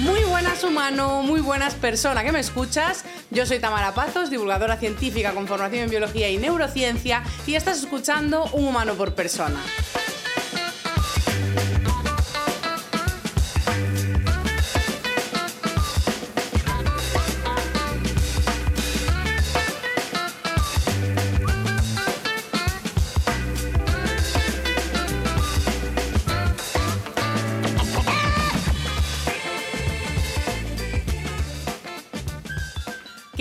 Muy 0.00 0.22
buenas 0.24 0.64
humano, 0.64 1.22
muy 1.22 1.40
buenas 1.40 1.74
persona 1.74 2.24
que 2.24 2.32
me 2.32 2.40
escuchas. 2.40 3.04
Yo 3.30 3.46
soy 3.46 3.60
Tamara 3.60 3.94
Pazos, 3.94 4.30
divulgadora 4.30 4.76
científica 4.76 5.32
con 5.32 5.46
formación 5.46 5.84
en 5.84 5.90
biología 5.90 6.28
y 6.30 6.38
neurociencia 6.38 7.22
y 7.46 7.54
estás 7.54 7.78
escuchando 7.78 8.44
Un 8.52 8.66
humano 8.66 8.94
por 8.94 9.14
persona. 9.14 9.60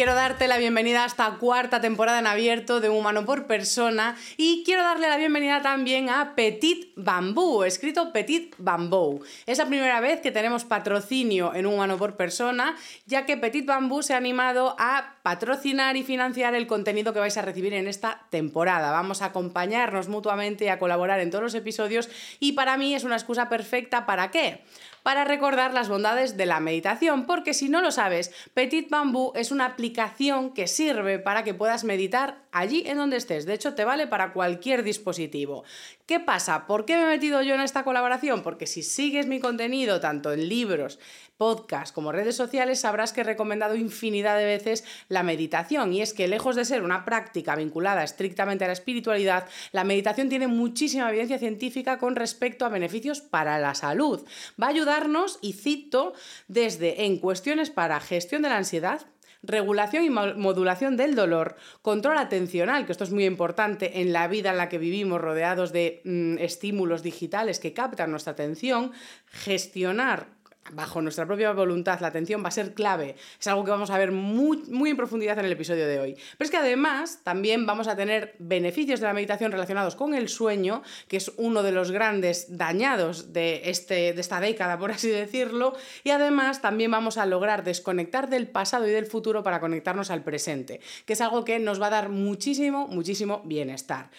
Quiero 0.04 0.16
darte 0.16 0.50
la 0.50 0.58
bienvenida 0.58 1.04
a 1.04 1.06
esta 1.06 1.38
cuarta 1.38 1.80
temporada 1.80 2.20
en 2.20 2.28
abierto 2.28 2.82
de 2.82 2.90
Humano 2.90 3.24
por 3.24 3.48
Persona 3.48 4.18
y 4.36 4.64
quiero 4.66 4.84
darle 4.84 5.08
la 5.08 5.16
bienvenida 5.16 5.62
también 5.62 6.10
a 6.10 6.36
Petit 6.36 6.92
Bambú, 6.98 7.64
escrito 7.64 8.12
Petit 8.12 8.54
Bambú. 8.58 9.24
Es 9.46 9.60
la 9.60 9.66
primera 9.66 10.02
vez 10.02 10.20
que 10.20 10.34
tenemos 10.34 10.66
patrocinio 10.66 11.56
en 11.56 11.66
Humano 11.66 11.98
por 11.98 12.18
Persona, 12.18 12.76
ya 13.06 13.26
que 13.26 13.38
Petit 13.38 13.66
Bambú 13.66 14.04
se 14.04 14.14
ha 14.14 14.18
animado 14.18 14.76
a 14.78 15.16
patrocinar 15.24 15.96
y 15.96 16.04
financiar 16.04 16.54
el 16.54 16.68
contenido 16.68 17.14
que 17.14 17.20
vais 17.20 17.38
a 17.38 17.42
recibir 17.42 17.74
en 17.74 17.88
esta 17.88 18.28
temporada. 18.30 18.92
Vamos 18.92 19.22
a 19.22 19.28
acompañarnos 19.28 20.10
mutuamente 20.10 20.66
y 20.66 20.68
a 20.68 20.80
colaborar 20.80 21.22
en 21.22 21.32
todos 21.32 21.46
los 21.46 21.56
episodios 21.56 22.10
y 22.42 22.52
para 22.52 22.76
mí 22.76 22.94
es 22.94 23.06
una 23.06 23.16
excusa 23.16 23.48
perfecta 23.48 24.06
para 24.06 24.32
qué? 24.32 24.66
Para 25.04 25.26
recordar 25.26 25.74
las 25.74 25.90
bondades 25.90 26.38
de 26.38 26.46
la 26.46 26.60
meditación, 26.60 27.26
porque 27.26 27.54
si 27.54 27.70
no 27.70 27.82
lo 27.82 27.92
sabes, 27.92 28.32
Petit 28.54 28.90
Bambú 28.90 29.34
es 29.36 29.52
una 29.52 29.66
aplicación 29.66 30.54
que 30.54 30.68
sirve 30.68 31.20
para 31.20 31.44
que 31.44 31.54
puedas 31.54 31.84
meditar 31.84 32.44
allí 32.52 32.84
en 32.88 32.98
donde 32.98 33.18
estés. 33.18 33.46
De 33.46 33.54
hecho, 33.54 33.76
te 33.76 33.86
vale 33.86 34.08
para 34.08 34.34
cualquier 34.34 34.84
dispositivo. 34.84 35.64
¿Qué 36.06 36.20
pasa? 36.20 36.68
¿Por 36.68 36.84
qué 36.84 36.98
me 36.98 37.04
he 37.04 37.06
metido 37.06 37.42
yo 37.44 37.56
en 37.56 37.62
esta 37.62 37.86
colaboración? 37.86 38.44
Porque 38.44 38.68
si 38.68 38.84
sigues 38.84 39.26
mi 39.26 39.40
contenido 39.40 40.02
tanto 40.02 40.34
en 40.34 40.50
libros, 40.50 41.00
podcast 41.38 41.96
como 41.96 42.12
redes 42.12 42.36
sociales, 42.36 42.82
sabrás 42.82 43.14
que 43.14 43.22
he 43.22 43.24
recomendado 43.24 43.76
infinidad 43.76 44.38
de 44.38 44.44
veces 44.44 44.84
la 45.08 45.24
meditación. 45.24 45.94
Y 45.94 46.02
es 46.02 46.14
que 46.14 46.28
lejos 46.28 46.58
de 46.58 46.66
ser 46.66 46.84
una 46.84 47.06
práctica 47.06 47.56
vinculada 47.56 48.04
estrictamente 48.04 48.66
a 48.66 48.68
la 48.68 48.74
espiritualidad, 48.74 49.48
la 49.72 49.86
meditación 49.86 50.28
tiene 50.28 50.48
muchísima 50.48 51.10
evidencia 51.10 51.40
científica 51.40 51.98
con 52.00 52.18
respecto 52.18 52.66
a 52.66 52.70
beneficios 52.70 53.22
para 53.22 53.58
la 53.60 53.74
salud. 53.74 54.26
Va 54.62 54.68
a 54.68 54.72
ayudarnos, 54.72 55.40
y 55.42 55.54
cito, 55.54 56.14
desde 56.50 57.06
en 57.06 57.18
cuestiones 57.18 57.70
para 57.70 58.02
gestión 58.02 58.42
de 58.42 58.50
la 58.50 58.58
ansiedad, 58.58 59.08
regulación 59.44 60.04
y 60.06 60.10
modulación 60.10 60.98
del 60.98 61.16
dolor, 61.16 61.56
control 61.82 62.18
atencional, 62.18 62.86
que 62.86 62.94
esto 62.94 63.04
es 63.04 63.12
muy 63.12 63.26
importante 63.26 64.02
en 64.02 64.14
la 64.14 64.28
vida 64.28 64.52
en 64.52 64.58
la 64.58 64.70
que 64.70 64.78
vivimos 64.78 65.22
rodeados 65.22 65.72
de 65.72 66.02
mm, 66.06 66.38
estímulos 66.40 67.04
digitales 67.04 67.60
que 67.60 67.74
captan 67.74 68.10
nuestra 68.10 68.34
atención, 68.34 68.94
gestionar 69.28 70.28
bajo 70.72 71.02
nuestra 71.02 71.26
propia 71.26 71.52
voluntad, 71.52 72.00
la 72.00 72.08
atención 72.08 72.44
va 72.44 72.48
a 72.48 72.52
ser 72.52 72.74
clave. 72.74 73.16
Es 73.40 73.48
algo 73.48 73.64
que 73.64 73.72
vamos 73.72 73.90
a 73.90 73.98
ver 73.98 74.12
muy, 74.12 74.58
muy 74.70 74.90
en 74.90 74.98
profundidad 74.98 75.38
en 75.40 75.46
el 75.46 75.52
episodio 75.52 75.88
de 75.88 76.00
hoy. 76.00 76.14
Pero 76.38 76.46
es 76.46 76.52
que 76.52 76.58
además 76.58 77.20
también 77.24 77.66
vamos 77.66 77.88
a 77.88 77.96
tener 77.96 78.36
beneficios 78.40 79.00
de 79.00 79.08
la 79.08 79.14
meditación 79.14 79.52
relacionados 79.52 79.96
con 79.96 80.14
el 80.14 80.30
sueño, 80.30 80.84
que 81.08 81.18
es 81.18 81.32
uno 81.38 81.64
de 81.64 81.72
los 81.72 81.92
grandes 81.92 82.58
dañados 82.58 83.34
de, 83.34 83.70
este, 83.70 84.14
de 84.14 84.22
esta 84.22 84.40
década, 84.40 84.78
por 84.78 84.92
así 84.92 85.10
decirlo. 85.10 85.76
Y 86.04 86.12
además 86.12 86.62
también 86.62 86.92
vamos 86.92 87.18
a 87.18 87.26
lograr 87.26 87.64
desconectar 87.64 88.30
del 88.30 88.48
pasado 88.48 88.88
y 88.88 88.92
del 88.92 89.06
futuro 89.06 89.44
para 89.44 89.60
conectarnos 89.60 90.12
al 90.12 90.24
presente, 90.24 90.80
que 91.06 91.14
es 91.14 91.22
algo 91.22 91.44
que 91.44 91.60
nos 91.60 91.82
va 91.82 91.88
a 91.88 91.92
dar 91.92 92.10
muchísimo, 92.10 92.88
muchísimo 92.88 93.42
bienestar. 93.46 94.10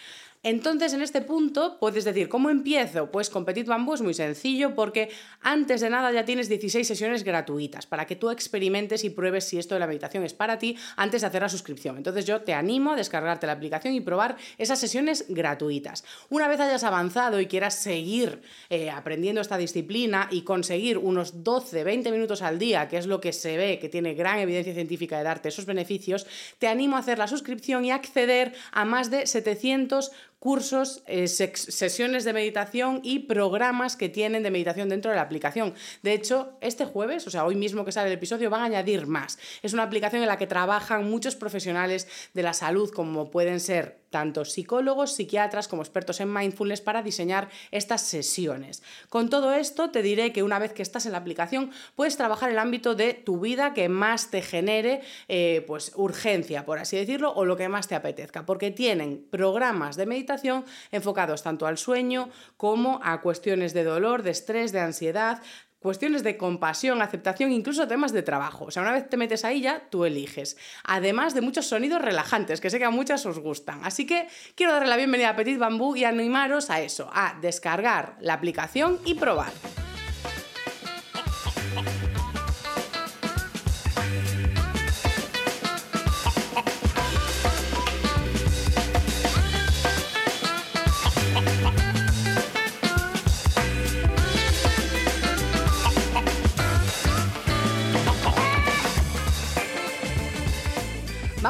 Entonces, 0.45 0.93
en 0.93 1.01
este 1.01 1.21
punto, 1.21 1.79
puedes 1.79 2.03
decir, 2.03 2.29
¿cómo 2.29 2.51
empiezo? 2.51 3.09
Pues 3.09 3.31
con 3.31 3.45
Petit 3.45 3.65
Bambú 3.65 3.95
es 3.95 4.03
muy 4.03 4.13
sencillo 4.13 4.75
porque 4.75 5.09
antes 5.41 5.81
de 5.81 5.89
nada 5.89 6.11
ya 6.11 6.23
tienes 6.23 6.47
16 6.49 6.87
sesiones 6.87 7.23
gratuitas 7.23 7.87
para 7.87 8.05
que 8.05 8.15
tú 8.15 8.29
experimentes 8.29 9.03
y 9.05 9.09
pruebes 9.09 9.45
si 9.45 9.57
esto 9.57 9.73
de 9.73 9.79
la 9.79 9.87
meditación 9.87 10.23
es 10.23 10.35
para 10.35 10.59
ti 10.59 10.77
antes 10.97 11.21
de 11.21 11.27
hacer 11.27 11.41
la 11.41 11.49
suscripción. 11.49 11.97
Entonces, 11.97 12.27
yo 12.27 12.41
te 12.41 12.53
animo 12.53 12.91
a 12.91 12.95
descargarte 12.95 13.47
la 13.47 13.53
aplicación 13.53 13.95
y 13.95 14.01
probar 14.01 14.37
esas 14.59 14.77
sesiones 14.77 15.25
gratuitas. 15.29 16.03
Una 16.29 16.47
vez 16.47 16.59
hayas 16.59 16.83
avanzado 16.83 17.39
y 17.39 17.47
quieras 17.47 17.73
seguir 17.73 18.43
eh, 18.69 18.91
aprendiendo 18.91 19.41
esta 19.41 19.57
disciplina 19.57 20.27
y 20.29 20.43
conseguir 20.43 20.99
unos 20.99 21.43
12-20 21.43 22.11
minutos 22.11 22.43
al 22.43 22.59
día, 22.59 22.87
que 22.87 22.97
es 22.97 23.07
lo 23.07 23.19
que 23.19 23.33
se 23.33 23.57
ve 23.57 23.79
que 23.79 23.89
tiene 23.89 24.13
gran 24.13 24.37
evidencia 24.37 24.75
científica 24.75 25.17
de 25.17 25.23
darte 25.23 25.49
esos 25.49 25.65
beneficios, 25.65 26.27
te 26.59 26.67
animo 26.67 26.97
a 26.97 26.99
hacer 26.99 27.17
la 27.17 27.27
suscripción 27.27 27.83
y 27.83 27.89
acceder 27.89 28.53
a 28.71 28.85
más 28.85 29.09
de 29.09 29.25
700 29.25 30.11
cursos, 30.39 31.03
eh, 31.07 31.27
sesiones 31.27 32.23
de 32.23 32.33
meditación 32.33 32.99
y 33.03 33.19
programas 33.19 33.95
que 33.95 34.09
tienen 34.09 34.43
de 34.43 34.51
meditación 34.51 34.89
dentro 34.89 35.11
de 35.11 35.17
la 35.17 35.23
aplicación. 35.23 35.73
De 36.03 36.13
hecho, 36.13 36.57
este 36.61 36.85
jueves, 36.85 37.25
o 37.27 37.31
sea, 37.31 37.45
hoy 37.45 37.55
mismo 37.55 37.83
que 37.83 37.91
sale 37.91 38.07
el 38.07 38.13
episodio, 38.13 38.49
van 38.49 38.61
a 38.61 38.65
añadir 38.65 39.07
más. 39.07 39.39
Es 39.63 39.73
una 39.73 39.83
aplicación 39.83 40.21
en 40.21 40.27
la 40.27 40.37
que 40.37 40.47
trabajan 40.47 41.09
muchos 41.09 41.35
profesionales 41.35 42.07
de 42.33 42.43
la 42.43 42.53
salud, 42.53 42.91
como 42.91 43.31
pueden 43.31 43.59
ser 43.59 44.05
tanto 44.11 44.45
psicólogos, 44.45 45.15
psiquiatras 45.15 45.67
como 45.67 45.81
expertos 45.81 46.21
en 46.21 46.31
mindfulness 46.31 46.79
para 46.79 47.01
diseñar 47.01 47.49
estas 47.71 48.01
sesiones. 48.01 48.81
Con 49.09 49.29
todo 49.29 49.53
esto 49.53 49.89
te 49.89 50.01
diré 50.01 50.31
que 50.31 50.43
una 50.43 50.57
vez 50.57 50.71
que 50.71 50.83
estás 50.83 51.05
en 51.05 51.11
la 51.11 51.17
aplicación 51.17 51.71
puedes 51.95 52.15
trabajar 52.15 52.49
el 52.49 52.59
ámbito 52.59 52.95
de 52.95 53.13
tu 53.13 53.41
vida 53.41 53.73
que 53.73 53.89
más 53.89 54.31
te 54.31 54.41
genere 54.41 55.01
eh, 55.27 55.65
pues 55.67 55.91
urgencia, 55.95 56.65
por 56.65 56.79
así 56.79 56.95
decirlo, 56.95 57.33
o 57.33 57.43
lo 57.43 57.57
que 57.57 57.67
más 57.67 57.89
te 57.89 57.95
apetezca, 57.95 58.45
porque 58.45 58.71
tienen 58.71 59.25
programas 59.29 59.97
de 59.97 60.05
meditación 60.05 60.34
enfocados 60.91 61.43
tanto 61.43 61.67
al 61.67 61.77
sueño 61.77 62.29
como 62.57 62.99
a 63.03 63.21
cuestiones 63.21 63.73
de 63.73 63.83
dolor, 63.83 64.23
de 64.23 64.31
estrés, 64.31 64.71
de 64.71 64.79
ansiedad, 64.79 65.41
cuestiones 65.85 66.23
de 66.23 66.35
compasión, 66.35 67.03
aceptación, 67.03 67.51
incluso 67.51 67.87
temas 67.87 68.11
de 68.11 68.23
trabajo. 68.23 68.65
O 68.65 68.71
sea, 68.71 68.81
una 68.81 68.91
vez 68.91 69.07
te 69.07 69.17
metes 69.17 69.45
ahí 69.45 69.61
ya, 69.61 69.87
tú 69.91 70.03
eliges. 70.03 70.57
Además 70.83 71.35
de 71.35 71.41
muchos 71.41 71.67
sonidos 71.67 72.01
relajantes, 72.01 72.59
que 72.59 72.71
sé 72.71 72.79
que 72.79 72.85
a 72.85 72.89
muchas 72.89 73.23
os 73.27 73.37
gustan. 73.37 73.81
Así 73.83 74.07
que 74.07 74.27
quiero 74.55 74.73
darle 74.73 74.89
la 74.89 74.97
bienvenida 74.97 75.29
a 75.29 75.35
Petit 75.35 75.59
Bambú 75.59 75.95
y 75.95 76.03
animaros 76.03 76.71
a 76.71 76.81
eso, 76.81 77.07
a 77.13 77.37
descargar 77.39 78.17
la 78.19 78.33
aplicación 78.33 78.99
y 79.05 79.13
probar. 79.13 79.53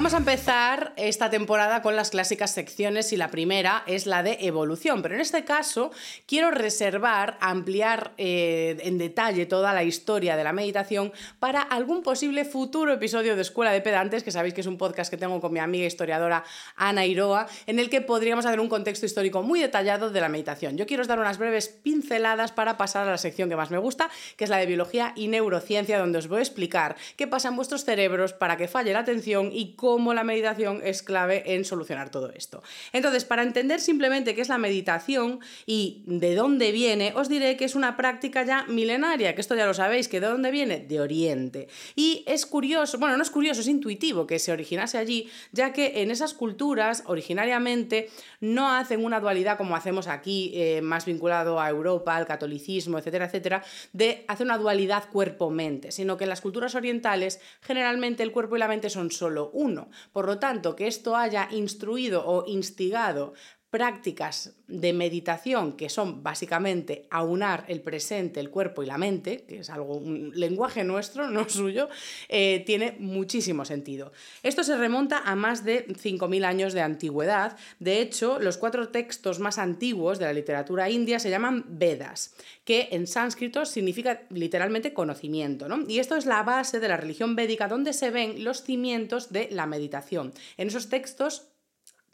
Vamos 0.06 0.14
a 0.14 0.18
empezar 0.18 0.85
esta 0.98 1.30
temporada 1.30 1.82
con 1.82 1.96
las 1.96 2.10
clásicas 2.10 2.52
secciones 2.52 3.14
y 3.14 3.18
la 3.18 3.30
primera 3.30 3.84
es 3.88 4.06
la 4.06 4.24
de 4.24 4.38
evolución, 4.42 5.02
pero 5.02 5.16
en 5.16 5.22
este 5.22 5.44
caso 5.46 5.92
quiero 6.26 6.52
reservar, 6.52 7.38
ampliar 7.40 8.12
eh, 8.18 8.78
en 8.82 8.98
detalle 8.98 9.46
toda 9.46 9.74
la 9.74 9.84
historia 9.84 10.36
de 10.36 10.44
la 10.44 10.54
meditación 10.54 11.12
para 11.40 11.62
algún 11.62 12.04
posible 12.04 12.46
futuro 12.46 12.94
episodio 12.94 13.36
de 13.36 13.42
Escuela 13.42 13.72
de 13.72 13.82
Pedantes, 13.82 14.24
que 14.24 14.32
sabéis 14.32 14.54
que 14.54 14.62
es 14.62 14.68
un 14.68 14.78
podcast 14.78 15.10
que 15.10 15.18
tengo 15.18 15.40
con 15.42 15.54
mi 15.54 15.60
amiga 15.60 15.86
historiadora 15.86 16.44
Ana 16.76 17.06
Iroa, 17.06 17.48
en 17.68 17.80
el 17.80 17.90
que 17.90 18.02
podríamos 18.02 18.46
hacer 18.46 18.60
un 18.60 18.70
contexto 18.70 19.06
histórico 19.06 19.42
muy 19.44 19.60
detallado 19.60 20.10
de 20.10 20.22
la 20.22 20.30
meditación. 20.30 20.78
Yo 20.78 20.86
quiero 20.86 21.06
dar 21.06 21.20
unas 21.20 21.38
breves 21.38 21.68
pinceladas 21.70 22.52
para 22.52 22.78
pasar 22.78 23.08
a 23.08 23.12
la 23.12 23.18
sección 23.18 23.50
que 23.50 23.56
más 23.56 23.72
me 23.72 23.78
gusta, 23.78 24.10
que 24.38 24.44
es 24.44 24.50
la 24.50 24.58
de 24.58 24.66
biología 24.66 25.14
y 25.16 25.28
neurociencia, 25.28 26.00
donde 26.00 26.20
os 26.20 26.28
voy 26.28 26.40
a 26.40 26.42
explicar 26.42 26.96
qué 27.16 27.28
pasa 27.28 27.50
en 27.50 27.56
vuestros 27.56 27.86
cerebros 27.86 28.34
para 28.34 28.58
que 28.58 28.68
falle 28.68 28.94
la 28.94 29.00
atención 29.00 29.50
y 29.52 29.74
cómo 29.76 30.14
la 30.14 30.24
meditación 30.24 30.82
es 30.86 31.04
clave 31.04 31.44
en 31.54 31.66
solucionar 31.66 32.10
todo 32.10 32.32
esto. 32.32 32.64
Entonces, 32.94 33.26
para 33.26 33.44
entender 33.44 33.80
simplemente 33.80 34.36
qué 34.36 34.42
es 34.42 34.50
la 34.50 34.58
meditación 34.58 35.40
y 35.66 36.04
de 36.06 36.36
dónde 36.36 36.72
viene, 36.72 37.14
os 37.16 37.30
diré 37.30 37.58
que 37.58 37.66
es 37.66 37.76
una 37.76 37.98
práctica 37.98 38.44
ya 38.44 38.66
milenaria, 38.68 39.36
que 39.36 39.42
esto 39.42 39.56
ya 39.56 39.66
lo 39.66 39.74
sabéis, 39.74 40.08
que 40.08 40.20
de 40.20 40.28
dónde 40.28 40.52
viene, 40.52 40.80
de 40.80 41.00
Oriente. 41.00 41.68
Y 41.96 42.24
es 42.28 42.46
curioso, 42.46 42.98
bueno, 42.98 43.18
no 43.18 43.24
es 43.24 43.32
curioso, 43.32 43.62
es 43.62 43.68
intuitivo 43.68 44.28
que 44.28 44.40
se 44.40 44.52
originase 44.52 44.98
allí, 44.98 45.30
ya 45.52 45.74
que 45.74 46.02
en 46.02 46.12
esas 46.12 46.34
culturas 46.34 47.04
originariamente 47.06 48.10
no 48.40 48.72
hacen 48.72 49.04
una 49.04 49.20
dualidad 49.20 49.58
como 49.58 49.76
hacemos 49.76 50.08
aquí, 50.08 50.52
eh, 50.54 50.82
más 50.82 51.06
vinculado 51.06 51.60
a 51.60 51.70
Europa, 51.70 52.16
al 52.16 52.26
catolicismo, 52.26 52.98
etcétera, 52.98 53.26
etcétera, 53.26 53.64
de 53.94 54.26
hacer 54.28 54.46
una 54.46 54.58
dualidad 54.58 55.10
cuerpo-mente, 55.12 55.92
sino 55.92 56.18
que 56.18 56.26
en 56.26 56.30
las 56.30 56.42
culturas 56.42 56.76
orientales 56.76 57.40
generalmente 57.62 58.24
el 58.24 58.32
cuerpo 58.32 58.56
y 58.56 58.60
la 58.60 58.68
mente 58.68 58.90
son 58.90 59.12
solo 59.12 59.50
uno. 59.54 59.90
Por 60.14 60.26
lo 60.26 60.40
tanto, 60.40 60.75
que 60.76 60.88
esto 60.88 61.16
haya 61.16 61.48
instruido 61.52 62.24
o 62.26 62.46
instigado 62.48 63.34
prácticas 63.76 64.56
de 64.70 64.94
meditación 64.94 65.74
que 65.74 65.90
son 65.90 66.24
básicamente 66.24 67.08
aunar 67.12 67.66
el 67.68 67.82
presente, 67.82 68.40
el 68.40 68.50
cuerpo 68.50 68.84
y 68.84 68.86
la 68.86 68.98
mente, 68.98 69.44
que 69.44 69.60
es 69.60 69.70
algo, 69.70 69.98
un 69.98 70.32
lenguaje 70.34 70.86
nuestro, 70.86 71.30
no 71.36 71.50
suyo, 71.50 71.90
eh, 72.30 72.64
tiene 72.66 72.96
muchísimo 73.00 73.66
sentido. 73.66 74.14
Esto 74.44 74.64
se 74.64 74.78
remonta 74.78 75.18
a 75.26 75.36
más 75.36 75.66
de 75.66 75.86
5.000 75.90 76.46
años 76.46 76.72
de 76.72 76.84
antigüedad. 76.84 77.58
De 77.80 78.00
hecho, 78.00 78.40
los 78.40 78.56
cuatro 78.56 78.88
textos 78.88 79.40
más 79.40 79.58
antiguos 79.58 80.18
de 80.18 80.26
la 80.26 80.32
literatura 80.32 80.90
india 80.90 81.20
se 81.20 81.30
llaman 81.30 81.66
Vedas, 81.68 82.34
que 82.64 82.88
en 82.92 83.08
sánscrito 83.08 83.66
significa 83.66 84.22
literalmente 84.30 84.94
conocimiento. 84.94 85.68
Y 85.90 86.00
esto 86.00 86.16
es 86.16 86.26
la 86.26 86.44
base 86.44 86.80
de 86.80 86.88
la 86.88 86.96
religión 86.96 87.36
védica 87.36 87.68
donde 87.68 87.92
se 87.92 88.10
ven 88.10 88.46
los 88.46 88.64
cimientos 88.64 89.34
de 89.34 89.50
la 89.52 89.66
meditación. 89.66 90.32
En 90.56 90.70
esos 90.70 90.88
textos 90.88 91.50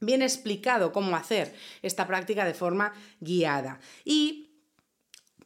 bien 0.01 0.21
explicado 0.21 0.91
cómo 0.91 1.15
hacer 1.15 1.55
esta 1.81 2.05
práctica 2.07 2.43
de 2.43 2.53
forma 2.53 2.93
guiada. 3.19 3.79
Y 4.03 4.49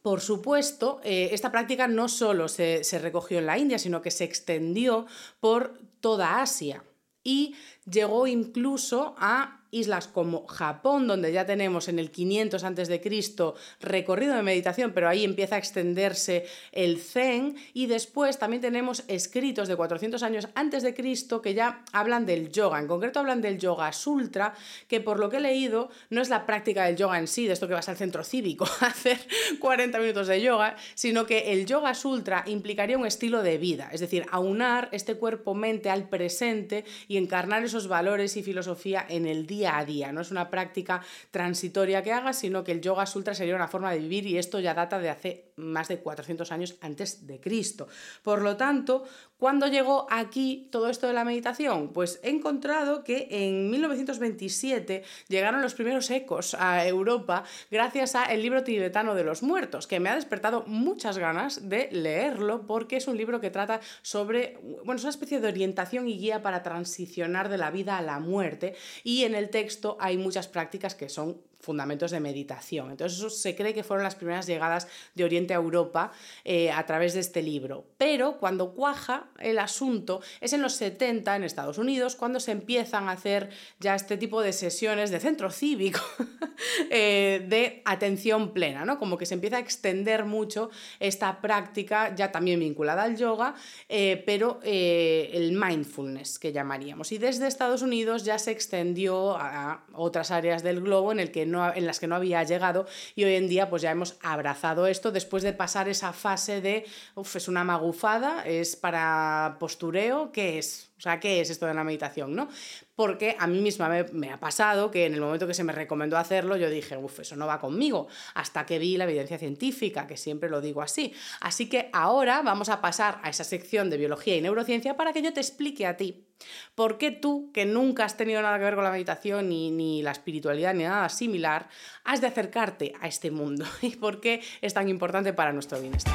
por 0.02 0.20
supuesto, 0.20 1.00
eh, 1.04 1.30
esta 1.32 1.50
práctica 1.50 1.88
no 1.88 2.08
solo 2.08 2.48
se, 2.48 2.84
se, 2.84 2.98
recogió 2.98 3.38
en 3.38 3.46
la 3.46 3.58
India, 3.58 3.78
sino 3.78 4.02
que 4.02 4.12
se 4.12 4.24
extendió 4.24 5.06
por 5.40 5.80
toda 6.00 6.40
Asia 6.40 6.84
y 7.24 7.56
llegó 7.90 8.28
incluso 8.28 9.16
a 9.18 9.55
islas 9.70 10.08
como 10.08 10.46
Japón, 10.46 11.06
donde 11.06 11.32
ya 11.32 11.46
tenemos 11.46 11.88
en 11.88 11.98
el 11.98 12.10
500 12.10 12.64
a.C. 12.64 13.54
recorrido 13.80 14.34
de 14.34 14.42
meditación, 14.42 14.92
pero 14.92 15.08
ahí 15.08 15.24
empieza 15.24 15.56
a 15.56 15.58
extenderse 15.58 16.46
el 16.72 16.98
Zen, 16.98 17.56
y 17.74 17.86
después 17.86 18.38
también 18.38 18.62
tenemos 18.62 19.04
escritos 19.08 19.68
de 19.68 19.76
400 19.76 20.22
años 20.22 20.48
antes 20.54 20.82
de 20.82 20.94
Cristo 20.94 21.42
que 21.42 21.54
ya 21.54 21.84
hablan 21.92 22.26
del 22.26 22.50
yoga, 22.50 22.78
en 22.78 22.86
concreto 22.86 23.20
hablan 23.20 23.42
del 23.42 23.58
yoga 23.58 23.92
sultra, 23.92 24.54
que 24.88 25.00
por 25.00 25.18
lo 25.18 25.28
que 25.30 25.38
he 25.38 25.40
leído 25.40 25.90
no 26.10 26.22
es 26.22 26.28
la 26.28 26.46
práctica 26.46 26.84
del 26.84 26.96
yoga 26.96 27.18
en 27.18 27.26
sí, 27.26 27.46
de 27.46 27.52
esto 27.52 27.68
que 27.68 27.74
vas 27.74 27.88
al 27.88 27.96
centro 27.96 28.24
cívico 28.24 28.66
a 28.80 28.86
hacer 28.86 29.18
40 29.60 29.98
minutos 29.98 30.28
de 30.28 30.40
yoga, 30.40 30.76
sino 30.94 31.26
que 31.26 31.52
el 31.52 31.66
yoga 31.66 31.94
sultra 31.94 32.44
implicaría 32.46 32.98
un 32.98 33.06
estilo 33.06 33.42
de 33.42 33.58
vida, 33.58 33.90
es 33.92 34.00
decir, 34.00 34.26
aunar 34.30 34.88
este 34.92 35.14
cuerpo-mente 35.14 35.90
al 35.90 36.08
presente 36.08 36.84
y 37.08 37.16
encarnar 37.16 37.64
esos 37.64 37.88
valores 37.88 38.36
y 38.36 38.42
filosofía 38.42 39.04
en 39.08 39.26
el 39.26 39.46
día 39.46 39.65
a 39.68 39.84
día. 39.84 40.12
No 40.12 40.20
es 40.20 40.30
una 40.30 40.50
práctica 40.50 41.02
transitoria 41.30 42.02
que 42.02 42.12
hagas, 42.12 42.38
sino 42.38 42.64
que 42.64 42.72
el 42.72 42.80
yoga 42.80 43.06
sutra 43.06 43.34
sería 43.34 43.56
una 43.56 43.68
forma 43.68 43.92
de 43.92 43.98
vivir 43.98 44.26
y 44.26 44.38
esto 44.38 44.60
ya 44.60 44.74
data 44.74 44.98
de 44.98 45.10
hace 45.10 45.52
más 45.56 45.88
de 45.88 45.98
400 45.98 46.52
años 46.52 46.76
antes 46.80 47.26
de 47.26 47.40
Cristo. 47.40 47.88
Por 48.22 48.42
lo 48.42 48.56
tanto, 48.56 49.04
¿Cuándo 49.38 49.66
llegó 49.66 50.06
aquí 50.08 50.66
todo 50.72 50.88
esto 50.88 51.06
de 51.06 51.12
la 51.12 51.22
meditación? 51.22 51.92
Pues 51.92 52.20
he 52.22 52.30
encontrado 52.30 53.04
que 53.04 53.28
en 53.30 53.70
1927 53.70 55.02
llegaron 55.28 55.60
los 55.60 55.74
primeros 55.74 56.10
ecos 56.10 56.54
a 56.54 56.86
Europa 56.86 57.44
gracias 57.70 58.14
a 58.14 58.24
el 58.24 58.40
libro 58.40 58.64
tibetano 58.64 59.14
de 59.14 59.24
los 59.24 59.42
muertos, 59.42 59.86
que 59.86 60.00
me 60.00 60.08
ha 60.08 60.14
despertado 60.14 60.64
muchas 60.66 61.18
ganas 61.18 61.68
de 61.68 61.90
leerlo 61.92 62.66
porque 62.66 62.96
es 62.96 63.08
un 63.08 63.18
libro 63.18 63.38
que 63.38 63.50
trata 63.50 63.82
sobre, 64.00 64.58
bueno, 64.84 64.94
es 64.94 65.02
una 65.02 65.10
especie 65.10 65.38
de 65.38 65.48
orientación 65.48 66.08
y 66.08 66.16
guía 66.16 66.40
para 66.42 66.62
transicionar 66.62 67.50
de 67.50 67.58
la 67.58 67.70
vida 67.70 67.98
a 67.98 68.02
la 68.02 68.20
muerte 68.20 68.74
y 69.04 69.24
en 69.24 69.34
el 69.34 69.50
texto 69.50 69.98
hay 70.00 70.16
muchas 70.16 70.48
prácticas 70.48 70.94
que 70.94 71.10
son 71.10 71.42
fundamentos 71.60 72.10
de 72.10 72.20
meditación. 72.20 72.90
Entonces 72.90 73.40
se 73.40 73.56
cree 73.56 73.74
que 73.74 73.82
fueron 73.82 74.04
las 74.04 74.14
primeras 74.14 74.46
llegadas 74.46 74.88
de 75.14 75.24
Oriente 75.24 75.54
a 75.54 75.56
Europa 75.56 76.12
eh, 76.44 76.70
a 76.70 76.84
través 76.86 77.14
de 77.14 77.20
este 77.20 77.42
libro. 77.42 77.84
Pero 77.98 78.38
cuando 78.38 78.72
cuaja 78.72 79.28
el 79.38 79.58
asunto 79.58 80.20
es 80.40 80.52
en 80.52 80.62
los 80.62 80.74
70 80.74 81.36
en 81.36 81.44
Estados 81.44 81.78
Unidos 81.78 82.16
cuando 82.16 82.40
se 82.40 82.52
empiezan 82.52 83.08
a 83.08 83.12
hacer 83.12 83.50
ya 83.80 83.94
este 83.94 84.16
tipo 84.16 84.42
de 84.42 84.52
sesiones 84.52 85.10
de 85.10 85.20
centro 85.20 85.50
cívico 85.50 86.00
eh, 86.90 87.44
de 87.48 87.82
atención 87.84 88.52
plena, 88.52 88.84
¿no? 88.84 88.98
Como 88.98 89.18
que 89.18 89.26
se 89.26 89.34
empieza 89.34 89.56
a 89.56 89.60
extender 89.60 90.24
mucho 90.24 90.70
esta 91.00 91.40
práctica 91.40 92.14
ya 92.14 92.30
también 92.32 92.60
vinculada 92.60 93.02
al 93.02 93.16
yoga, 93.16 93.54
eh, 93.88 94.22
pero 94.26 94.60
el 94.62 95.52
mindfulness 95.52 96.38
que 96.38 96.52
llamaríamos. 96.52 97.12
Y 97.12 97.18
desde 97.18 97.46
Estados 97.46 97.82
Unidos 97.82 98.24
ya 98.24 98.38
se 98.38 98.50
extendió 98.50 99.36
a 99.36 99.84
otras 99.92 100.30
áreas 100.30 100.62
del 100.62 100.80
globo 100.80 101.12
en 101.12 101.20
el 101.20 101.30
que 101.30 101.45
en 101.46 101.86
las 101.86 102.00
que 102.00 102.06
no 102.06 102.16
había 102.16 102.42
llegado 102.42 102.86
y 103.14 103.24
hoy 103.24 103.34
en 103.34 103.48
día 103.48 103.70
pues 103.70 103.82
ya 103.82 103.90
hemos 103.90 104.16
abrazado 104.22 104.86
esto 104.86 105.12
después 105.12 105.42
de 105.42 105.52
pasar 105.52 105.88
esa 105.88 106.12
fase 106.12 106.60
de, 106.60 106.84
uff, 107.14 107.36
es 107.36 107.48
una 107.48 107.64
magufada, 107.64 108.44
es 108.44 108.76
para 108.76 109.56
postureo, 109.58 110.32
¿qué 110.32 110.58
es? 110.58 110.90
O 110.98 111.00
sea, 111.00 111.20
¿qué 111.20 111.40
es 111.40 111.50
esto 111.50 111.66
de 111.66 111.74
la 111.74 111.84
meditación? 111.84 112.34
¿no? 112.34 112.48
Porque 112.96 113.36
a 113.38 113.46
mí 113.46 113.60
misma 113.60 113.88
me, 114.12 114.32
ha 114.32 114.40
pasado 114.40 114.90
que 114.90 115.06
en 115.06 115.14
el 115.14 115.20
momento 115.20 115.46
que 115.46 115.54
se 115.54 115.62
me 115.62 115.72
recomendó 115.72 116.16
hacerlo, 116.16 116.56
yo 116.56 116.70
dije, 116.70 116.96
uff, 116.96 117.20
eso 117.20 117.36
no 117.36 117.46
va 117.46 117.60
conmigo, 117.60 118.08
hasta 118.34 118.66
que 118.66 118.78
vi 118.78 118.96
la 118.96 119.04
evidencia 119.04 119.38
científica, 119.38 120.06
que 120.06 120.16
siempre 120.16 120.50
lo 120.50 120.60
digo 120.60 120.82
así. 120.82 121.12
Así 121.40 121.68
que 121.68 121.90
ahora 121.92 122.42
vamos 122.42 122.70
a 122.70 122.80
pasar 122.80 123.20
a 123.22 123.28
esa 123.28 123.44
sección 123.44 123.90
de 123.90 123.98
biología 123.98 124.36
y 124.36 124.40
neurociencia 124.40 124.96
para 124.96 125.12
que 125.12 125.22
yo 125.22 125.32
te 125.32 125.40
explique 125.40 125.86
a 125.86 125.96
ti 125.96 126.26
por 126.74 126.98
qué 126.98 127.10
tú, 127.10 127.50
que 127.52 127.64
nunca 127.64 128.04
has 128.04 128.16
tenido 128.16 128.42
nada 128.42 128.58
que 128.58 128.64
ver 128.64 128.74
con 128.74 128.84
la 128.84 128.90
meditación, 128.90 129.48
ni, 129.48 129.70
ni 129.70 130.02
la 130.02 130.12
espiritualidad, 130.12 130.74
ni 130.74 130.84
nada 130.84 131.08
similar, 131.08 131.68
has 132.04 132.20
de 132.20 132.26
acercarte 132.26 132.92
a 133.00 133.08
este 133.08 133.30
mundo 133.30 133.64
y 133.82 133.96
por 133.96 134.20
qué 134.20 134.42
es 134.60 134.74
tan 134.74 134.88
importante 134.88 135.32
para 135.32 135.52
nuestro 135.52 135.80
bienestar. 135.80 136.14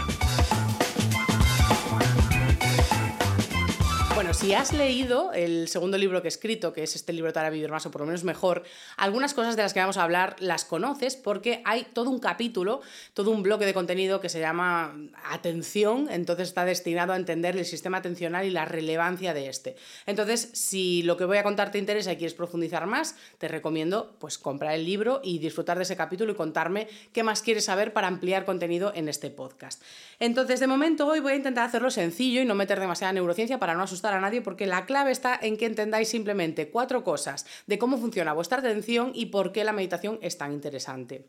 Si 4.33 4.54
has 4.54 4.71
leído 4.71 5.33
el 5.33 5.68
segundo 5.68 5.97
libro 5.97 6.21
que 6.21 6.28
he 6.28 6.30
escrito, 6.30 6.71
que 6.71 6.83
es 6.83 6.95
este 6.95 7.11
libro 7.11 7.33
Para 7.33 7.50
vivir 7.50 7.69
más 7.69 7.85
o 7.85 7.92
por 7.92 8.02
lo 8.02 8.07
menos 8.07 8.23
mejor, 8.23 8.64
algunas 8.95 9.33
cosas 9.33 9.57
de 9.57 9.61
las 9.61 9.73
que 9.73 9.81
vamos 9.81 9.97
a 9.97 10.04
hablar 10.04 10.38
las 10.40 10.64
conoces 10.64 11.18
porque 11.18 11.61
hay 11.66 11.85
todo 11.94 12.09
un 12.09 12.19
capítulo, 12.19 12.81
todo 13.14 13.31
un 13.31 13.44
bloque 13.44 13.66
de 13.66 13.73
contenido 13.73 14.21
que 14.21 14.30
se 14.30 14.40
llama 14.40 14.95
Atención, 15.30 16.07
entonces 16.09 16.47
está 16.47 16.64
destinado 16.64 17.11
a 17.11 17.18
entender 17.18 17.57
el 17.57 17.66
sistema 17.66 17.97
atencional 17.97 18.45
y 18.45 18.52
la 18.52 18.64
relevancia 18.64 19.33
de 19.33 19.50
este. 19.50 19.76
Entonces, 20.06 20.50
si 20.54 21.04
lo 21.04 21.18
que 21.18 21.26
voy 21.26 21.38
a 21.38 21.44
contar 21.44 21.71
te 21.71 21.78
interesa 21.78 22.14
y 22.14 22.16
quieres 22.16 22.33
profundizar 22.33 22.88
más, 22.88 23.18
te 23.38 23.50
recomiendo 23.50 24.16
pues 24.18 24.38
comprar 24.38 24.73
el 24.76 24.85
libro 24.85 25.19
y 25.23 25.40
disfrutar 25.40 25.78
de 25.78 25.83
ese 25.83 25.97
capítulo 25.97 26.31
y 26.31 26.35
contarme 26.35 26.88
qué 27.11 27.23
más 27.23 27.42
quieres 27.42 27.66
saber 27.66 27.92
para 27.92 28.07
ampliar 28.07 28.45
contenido 28.45 28.94
en 28.95 29.09
este 29.09 29.30
podcast. 29.30 29.83
Entonces, 30.19 30.61
de 30.61 30.68
momento 30.68 31.06
hoy 31.06 31.19
voy 31.19 31.33
a 31.33 31.35
intentar 31.35 31.66
hacerlo 31.66 31.92
sencillo 31.92 32.42
y 32.42 32.45
no 32.45 32.56
meter 32.56 32.80
demasiada 32.80 33.11
neurociencia 33.11 33.59
para 33.59 33.73
no 33.76 33.83
asustar 33.83 34.14
a 34.14 34.20
nadie 34.21 34.42
porque 34.42 34.66
la 34.66 34.85
clave 34.85 35.11
está 35.11 35.37
en 35.42 35.57
que 35.57 35.66
entendáis 35.66 36.09
simplemente 36.09 36.69
cuatro 36.69 37.04
cosas 37.04 37.45
de 37.68 37.78
cómo 37.78 37.97
funciona 37.97 38.33
vuestra 38.33 38.59
atención 38.59 39.11
y 39.13 39.28
por 39.28 39.51
qué 39.51 39.63
la 39.63 39.73
meditación 39.73 40.19
es 40.21 40.37
tan 40.37 40.54
interesante. 40.54 41.28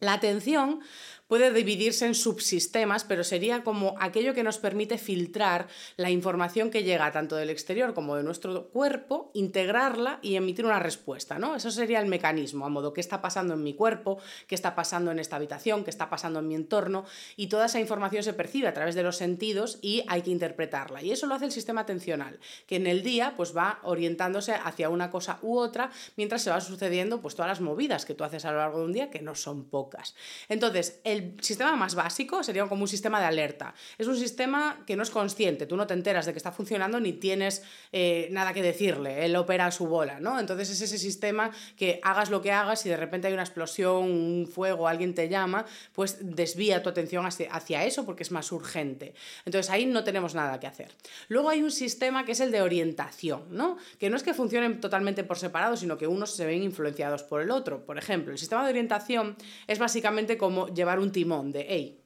La 0.00 0.12
atención 0.12 0.80
puede 1.28 1.52
dividirse 1.52 2.06
en 2.06 2.14
subsistemas, 2.14 3.04
pero 3.04 3.24
sería 3.24 3.64
como 3.64 3.94
aquello 3.98 4.34
que 4.34 4.42
nos 4.42 4.58
permite 4.58 4.98
filtrar 4.98 5.68
la 5.96 6.10
información 6.10 6.70
que 6.70 6.84
llega 6.84 7.12
tanto 7.12 7.36
del 7.36 7.50
exterior 7.50 7.94
como 7.94 8.16
de 8.16 8.22
nuestro 8.22 8.68
cuerpo, 8.68 9.30
integrarla 9.34 10.18
y 10.22 10.36
emitir 10.36 10.64
una 10.64 10.78
respuesta, 10.78 11.38
¿no? 11.38 11.56
Eso 11.56 11.70
sería 11.70 12.00
el 12.00 12.06
mecanismo, 12.06 12.66
a 12.66 12.68
modo 12.68 12.92
qué 12.92 13.00
está 13.00 13.20
pasando 13.20 13.54
en 13.54 13.62
mi 13.62 13.74
cuerpo, 13.74 14.18
qué 14.46 14.54
está 14.54 14.74
pasando 14.74 15.10
en 15.10 15.18
esta 15.18 15.36
habitación, 15.36 15.84
qué 15.84 15.90
está 15.90 16.10
pasando 16.10 16.40
en 16.40 16.48
mi 16.48 16.54
entorno, 16.54 17.04
y 17.36 17.48
toda 17.48 17.66
esa 17.66 17.80
información 17.80 18.22
se 18.22 18.32
percibe 18.32 18.68
a 18.68 18.74
través 18.74 18.94
de 18.94 19.02
los 19.02 19.16
sentidos 19.16 19.78
y 19.82 20.04
hay 20.08 20.22
que 20.22 20.30
interpretarla. 20.30 21.02
Y 21.02 21.12
eso 21.12 21.26
lo 21.26 21.34
hace 21.34 21.46
el 21.46 21.52
sistema 21.52 21.82
atencional, 21.82 22.38
que 22.66 22.76
en 22.76 22.86
el 22.86 23.02
día 23.02 23.34
pues 23.36 23.56
va 23.56 23.80
orientándose 23.82 24.52
hacia 24.52 24.90
una 24.90 25.10
cosa 25.10 25.38
u 25.42 25.58
otra 25.58 25.90
mientras 26.16 26.42
se 26.42 26.50
va 26.50 26.60
sucediendo 26.60 27.20
pues 27.20 27.34
todas 27.34 27.48
las 27.48 27.60
movidas 27.60 28.04
que 28.04 28.14
tú 28.14 28.24
haces 28.24 28.44
a 28.44 28.52
lo 28.52 28.58
largo 28.58 28.78
de 28.78 28.84
un 28.84 28.92
día, 28.92 29.10
que 29.10 29.20
no 29.20 29.34
son 29.34 29.64
pocas. 29.64 30.14
Entonces, 30.48 31.00
sistema 31.40 31.76
más 31.76 31.94
básico 31.94 32.42
sería 32.42 32.66
como 32.66 32.82
un 32.82 32.88
sistema 32.88 33.20
de 33.20 33.26
alerta. 33.26 33.74
Es 33.98 34.06
un 34.06 34.16
sistema 34.16 34.82
que 34.86 34.96
no 34.96 35.02
es 35.02 35.10
consciente, 35.10 35.66
tú 35.66 35.76
no 35.76 35.86
te 35.86 35.94
enteras 35.94 36.26
de 36.26 36.32
que 36.32 36.38
está 36.38 36.52
funcionando 36.52 37.00
ni 37.00 37.12
tienes 37.12 37.62
eh, 37.92 38.28
nada 38.30 38.52
que 38.52 38.62
decirle, 38.62 39.24
él 39.24 39.36
opera 39.36 39.66
a 39.66 39.70
su 39.70 39.86
bola, 39.86 40.20
¿no? 40.20 40.38
Entonces 40.38 40.70
es 40.70 40.80
ese 40.80 40.98
sistema 40.98 41.50
que 41.76 42.00
hagas 42.02 42.30
lo 42.30 42.42
que 42.42 42.52
hagas 42.52 42.84
y 42.86 42.88
de 42.88 42.96
repente 42.96 43.28
hay 43.28 43.32
una 43.32 43.42
explosión, 43.42 44.04
un 44.04 44.48
fuego, 44.52 44.88
alguien 44.88 45.14
te 45.14 45.28
llama, 45.28 45.66
pues 45.92 46.18
desvía 46.20 46.82
tu 46.82 46.88
atención 46.88 47.26
hacia, 47.26 47.52
hacia 47.52 47.84
eso 47.84 48.04
porque 48.04 48.22
es 48.22 48.30
más 48.30 48.52
urgente. 48.52 49.14
Entonces 49.44 49.70
ahí 49.70 49.86
no 49.86 50.04
tenemos 50.04 50.34
nada 50.34 50.60
que 50.60 50.66
hacer. 50.66 50.92
Luego 51.28 51.50
hay 51.50 51.62
un 51.62 51.70
sistema 51.70 52.24
que 52.24 52.32
es 52.32 52.40
el 52.40 52.50
de 52.50 52.62
orientación, 52.62 53.44
¿no? 53.50 53.76
Que 53.98 54.10
no 54.10 54.16
es 54.16 54.22
que 54.22 54.34
funcionen 54.34 54.80
totalmente 54.80 55.24
por 55.24 55.38
separado, 55.38 55.76
sino 55.76 55.98
que 55.98 56.06
unos 56.06 56.34
se 56.34 56.46
ven 56.46 56.62
influenciados 56.62 57.22
por 57.22 57.42
el 57.42 57.50
otro. 57.50 57.84
Por 57.84 57.98
ejemplo, 57.98 58.32
el 58.32 58.38
sistema 58.38 58.64
de 58.64 58.70
orientación 58.70 59.36
es 59.66 59.78
básicamente 59.78 60.36
como 60.36 60.68
llevar 60.68 60.98
un 60.98 61.05
timón 61.12 61.52
de, 61.52 61.66
hey, 61.68 62.02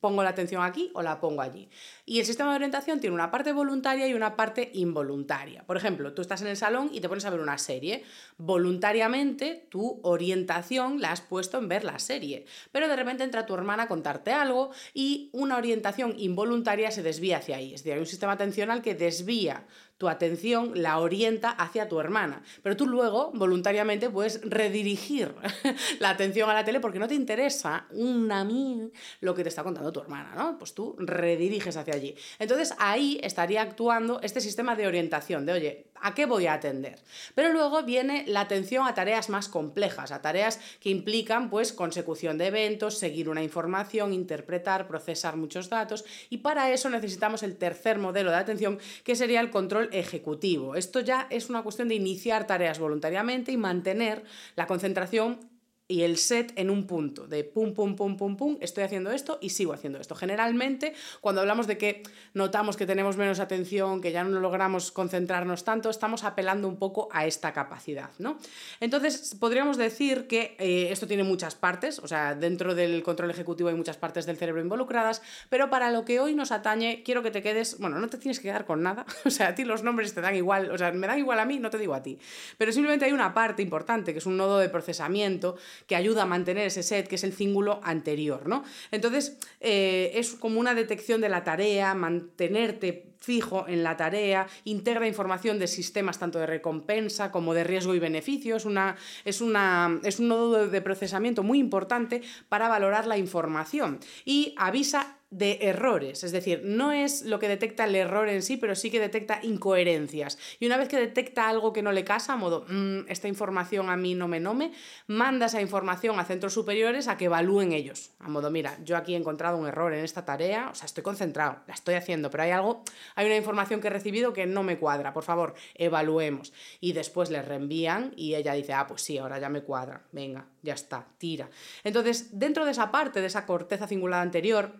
pongo 0.00 0.22
la 0.22 0.30
atención 0.30 0.62
aquí 0.62 0.90
o 0.94 1.02
la 1.02 1.20
pongo 1.20 1.42
allí. 1.42 1.68
Y 2.04 2.18
el 2.18 2.26
sistema 2.26 2.50
de 2.50 2.56
orientación 2.56 2.98
tiene 2.98 3.14
una 3.14 3.30
parte 3.30 3.52
voluntaria 3.52 4.08
y 4.08 4.14
una 4.14 4.34
parte 4.34 4.72
involuntaria. 4.74 5.64
Por 5.64 5.76
ejemplo, 5.76 6.12
tú 6.12 6.20
estás 6.20 6.42
en 6.42 6.48
el 6.48 6.56
salón 6.56 6.90
y 6.92 7.00
te 7.00 7.08
pones 7.08 7.24
a 7.24 7.30
ver 7.30 7.38
una 7.38 7.58
serie. 7.58 8.02
Voluntariamente 8.38 9.66
tu 9.70 10.00
orientación 10.02 11.00
la 11.00 11.12
has 11.12 11.20
puesto 11.20 11.58
en 11.58 11.68
ver 11.68 11.84
la 11.84 12.00
serie. 12.00 12.44
Pero 12.72 12.88
de 12.88 12.96
repente 12.96 13.22
entra 13.22 13.46
tu 13.46 13.54
hermana 13.54 13.84
a 13.84 13.88
contarte 13.88 14.32
algo 14.32 14.72
y 14.92 15.30
una 15.32 15.56
orientación 15.56 16.14
involuntaria 16.18 16.90
se 16.90 17.04
desvía 17.04 17.38
hacia 17.38 17.58
ahí. 17.58 17.72
Es 17.72 17.82
decir, 17.82 17.92
hay 17.92 18.00
un 18.00 18.06
sistema 18.06 18.32
atencional 18.32 18.82
que 18.82 18.96
desvía 18.96 19.64
tu 20.02 20.08
atención 20.08 20.72
la 20.74 20.98
orienta 20.98 21.50
hacia 21.50 21.88
tu 21.88 22.00
hermana. 22.00 22.42
Pero 22.64 22.76
tú 22.76 22.88
luego, 22.88 23.30
voluntariamente, 23.34 24.10
puedes 24.10 24.40
redirigir 24.42 25.32
la 26.00 26.10
atención 26.10 26.50
a 26.50 26.54
la 26.54 26.64
tele 26.64 26.80
porque 26.80 26.98
no 26.98 27.06
te 27.06 27.14
interesa 27.14 27.86
una 27.90 28.42
mí 28.42 28.90
lo 29.20 29.32
que 29.32 29.44
te 29.44 29.48
está 29.48 29.62
contando 29.62 29.92
tu 29.92 30.00
hermana, 30.00 30.34
¿no? 30.34 30.58
Pues 30.58 30.74
tú 30.74 30.96
rediriges 30.98 31.76
hacia 31.76 31.91
allí. 31.92 32.14
Entonces 32.38 32.74
ahí 32.78 33.20
estaría 33.22 33.62
actuando 33.62 34.20
este 34.22 34.40
sistema 34.40 34.76
de 34.76 34.86
orientación, 34.86 35.46
de 35.46 35.52
oye, 35.52 35.86
¿a 36.00 36.14
qué 36.14 36.26
voy 36.26 36.46
a 36.46 36.54
atender? 36.54 36.98
Pero 37.34 37.52
luego 37.52 37.82
viene 37.84 38.24
la 38.26 38.40
atención 38.40 38.86
a 38.86 38.94
tareas 38.94 39.28
más 39.28 39.48
complejas, 39.48 40.12
a 40.12 40.20
tareas 40.20 40.60
que 40.80 40.90
implican 40.90 41.48
pues 41.48 41.72
consecución 41.72 42.38
de 42.38 42.48
eventos, 42.48 42.98
seguir 42.98 43.28
una 43.28 43.42
información, 43.42 44.12
interpretar, 44.12 44.88
procesar 44.88 45.36
muchos 45.36 45.68
datos 45.68 46.04
y 46.28 46.38
para 46.38 46.72
eso 46.72 46.90
necesitamos 46.90 47.42
el 47.42 47.56
tercer 47.56 47.98
modelo 47.98 48.30
de 48.30 48.36
atención 48.36 48.78
que 49.04 49.16
sería 49.16 49.40
el 49.40 49.50
control 49.50 49.88
ejecutivo. 49.92 50.74
Esto 50.74 51.00
ya 51.00 51.26
es 51.30 51.48
una 51.48 51.62
cuestión 51.62 51.88
de 51.88 51.94
iniciar 51.94 52.46
tareas 52.46 52.78
voluntariamente 52.78 53.52
y 53.52 53.56
mantener 53.56 54.24
la 54.56 54.66
concentración 54.66 55.51
y 55.92 56.04
el 56.04 56.16
set 56.16 56.54
en 56.56 56.70
un 56.70 56.86
punto, 56.86 57.26
de 57.26 57.44
pum, 57.44 57.74
pum, 57.74 57.94
pum, 57.94 58.16
pum, 58.16 58.34
pum, 58.34 58.56
estoy 58.62 58.84
haciendo 58.84 59.10
esto 59.10 59.36
y 59.42 59.50
sigo 59.50 59.74
haciendo 59.74 59.98
esto. 59.98 60.14
Generalmente, 60.14 60.94
cuando 61.20 61.42
hablamos 61.42 61.66
de 61.66 61.76
que 61.76 62.02
notamos 62.32 62.78
que 62.78 62.86
tenemos 62.86 63.18
menos 63.18 63.40
atención, 63.40 64.00
que 64.00 64.10
ya 64.10 64.24
no 64.24 64.40
logramos 64.40 64.90
concentrarnos 64.90 65.64
tanto, 65.64 65.90
estamos 65.90 66.24
apelando 66.24 66.66
un 66.66 66.78
poco 66.78 67.10
a 67.12 67.26
esta 67.26 67.52
capacidad, 67.52 68.08
¿no? 68.18 68.38
Entonces, 68.80 69.36
podríamos 69.38 69.76
decir 69.76 70.26
que 70.26 70.56
eh, 70.58 70.88
esto 70.90 71.06
tiene 71.06 71.24
muchas 71.24 71.56
partes, 71.56 71.98
o 71.98 72.08
sea, 72.08 72.34
dentro 72.34 72.74
del 72.74 73.02
control 73.02 73.30
ejecutivo 73.30 73.68
hay 73.68 73.74
muchas 73.74 73.98
partes 73.98 74.24
del 74.24 74.38
cerebro 74.38 74.62
involucradas, 74.62 75.20
pero 75.50 75.68
para 75.68 75.90
lo 75.90 76.06
que 76.06 76.20
hoy 76.20 76.34
nos 76.34 76.52
atañe, 76.52 77.02
quiero 77.04 77.22
que 77.22 77.30
te 77.30 77.42
quedes, 77.42 77.78
bueno, 77.80 77.98
no 77.98 78.08
te 78.08 78.16
tienes 78.16 78.38
que 78.38 78.48
quedar 78.48 78.64
con 78.64 78.82
nada, 78.82 79.04
o 79.26 79.30
sea, 79.30 79.48
a 79.48 79.54
ti 79.54 79.66
los 79.66 79.82
nombres 79.82 80.14
te 80.14 80.22
dan 80.22 80.36
igual, 80.36 80.70
o 80.70 80.78
sea, 80.78 80.90
me 80.92 81.06
dan 81.06 81.18
igual 81.18 81.38
a 81.38 81.44
mí, 81.44 81.58
no 81.58 81.68
te 81.68 81.76
digo 81.76 81.92
a 81.92 82.02
ti, 82.02 82.18
pero 82.56 82.72
simplemente 82.72 83.04
hay 83.04 83.12
una 83.12 83.34
parte 83.34 83.60
importante, 83.60 84.14
que 84.14 84.20
es 84.20 84.26
un 84.26 84.38
nodo 84.38 84.58
de 84.58 84.70
procesamiento, 84.70 85.56
que 85.86 85.96
ayuda 85.96 86.22
a 86.22 86.26
mantener 86.26 86.66
ese 86.66 86.82
set, 86.82 87.08
que 87.08 87.16
es 87.16 87.24
el 87.24 87.32
cíngulo 87.32 87.80
anterior, 87.82 88.48
¿no? 88.48 88.64
Entonces, 88.90 89.38
eh, 89.60 90.12
es 90.14 90.32
como 90.32 90.60
una 90.60 90.74
detección 90.74 91.20
de 91.20 91.28
la 91.28 91.44
tarea, 91.44 91.94
mantenerte 91.94 93.11
fijo 93.22 93.66
en 93.68 93.82
la 93.82 93.96
tarea, 93.96 94.48
integra 94.64 95.06
información 95.06 95.58
de 95.58 95.68
sistemas 95.68 96.18
tanto 96.18 96.38
de 96.38 96.46
recompensa 96.46 97.30
como 97.30 97.54
de 97.54 97.64
riesgo 97.64 97.94
y 97.94 98.00
beneficio. 98.00 98.56
Es, 98.56 98.64
una, 98.64 98.96
es, 99.24 99.40
una, 99.40 100.00
es 100.02 100.18
un 100.18 100.28
nodo 100.28 100.68
de 100.68 100.80
procesamiento 100.82 101.42
muy 101.42 101.58
importante 101.58 102.22
para 102.48 102.68
valorar 102.68 103.06
la 103.06 103.16
información 103.16 104.00
y 104.24 104.54
avisa 104.58 105.18
de 105.32 105.58
errores, 105.62 106.24
es 106.24 106.30
decir, 106.30 106.60
no 106.62 106.92
es 106.92 107.22
lo 107.22 107.38
que 107.38 107.48
detecta 107.48 107.84
el 107.84 107.94
error 107.94 108.28
en 108.28 108.42
sí, 108.42 108.58
pero 108.58 108.74
sí 108.74 108.90
que 108.90 109.00
detecta 109.00 109.40
incoherencias. 109.42 110.38
Y 110.60 110.66
una 110.66 110.76
vez 110.76 110.88
que 110.88 110.98
detecta 110.98 111.48
algo 111.48 111.72
que 111.72 111.80
no 111.80 111.90
le 111.90 112.04
casa, 112.04 112.34
a 112.34 112.36
modo, 112.36 112.66
mm, 112.68 113.08
esta 113.08 113.28
información 113.28 113.88
a 113.88 113.96
mí 113.96 114.14
no 114.14 114.28
me 114.28 114.40
nome, 114.40 114.72
manda 115.06 115.46
esa 115.46 115.62
información 115.62 116.20
a 116.20 116.26
centros 116.26 116.52
superiores 116.52 117.08
a 117.08 117.16
que 117.16 117.24
evalúen 117.24 117.72
ellos. 117.72 118.10
A 118.18 118.28
modo, 118.28 118.50
mira, 118.50 118.76
yo 118.84 118.94
aquí 118.94 119.14
he 119.14 119.16
encontrado 119.16 119.56
un 119.56 119.66
error 119.66 119.94
en 119.94 120.04
esta 120.04 120.26
tarea, 120.26 120.68
o 120.70 120.74
sea, 120.74 120.84
estoy 120.84 121.02
concentrado, 121.02 121.60
la 121.66 121.72
estoy 121.72 121.94
haciendo, 121.94 122.28
pero 122.28 122.42
hay 122.42 122.50
algo, 122.50 122.84
hay 123.14 123.26
una 123.26 123.36
información 123.36 123.80
que 123.80 123.88
he 123.88 123.90
recibido 123.90 124.32
que 124.32 124.46
no 124.46 124.62
me 124.62 124.78
cuadra, 124.78 125.12
por 125.12 125.24
favor, 125.24 125.54
evaluemos. 125.74 126.52
Y 126.80 126.92
después 126.92 127.30
le 127.30 127.42
reenvían 127.42 128.12
y 128.16 128.34
ella 128.34 128.54
dice, 128.54 128.72
ah, 128.72 128.86
pues 128.86 129.02
sí, 129.02 129.18
ahora 129.18 129.38
ya 129.38 129.48
me 129.48 129.62
cuadra, 129.62 130.02
venga, 130.12 130.46
ya 130.62 130.74
está, 130.74 131.06
tira. 131.18 131.48
Entonces, 131.84 132.38
dentro 132.38 132.64
de 132.64 132.72
esa 132.72 132.90
parte, 132.90 133.20
de 133.20 133.26
esa 133.26 133.46
corteza 133.46 133.86
cingulada 133.86 134.22
anterior, 134.22 134.72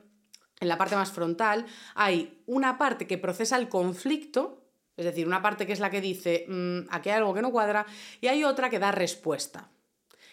en 0.61 0.69
la 0.69 0.79
parte 0.79 0.95
más 0.95 1.11
frontal, 1.11 1.67
hay 1.95 2.43
una 2.47 2.79
parte 2.79 3.07
que 3.07 3.19
procesa 3.19 3.57
el 3.57 3.69
conflicto, 3.69 4.63
es 4.97 5.05
decir, 5.05 5.27
una 5.27 5.43
parte 5.43 5.67
que 5.67 5.73
es 5.73 5.81
la 5.81 5.91
que 5.91 6.01
dice, 6.01 6.47
mm, 6.49 6.89
aquí 6.91 7.11
hay 7.11 7.17
algo 7.17 7.35
que 7.35 7.43
no 7.43 7.51
cuadra, 7.51 7.85
y 8.21 8.29
hay 8.29 8.45
otra 8.45 8.71
que 8.71 8.79
da 8.79 8.93
respuesta. 8.93 9.69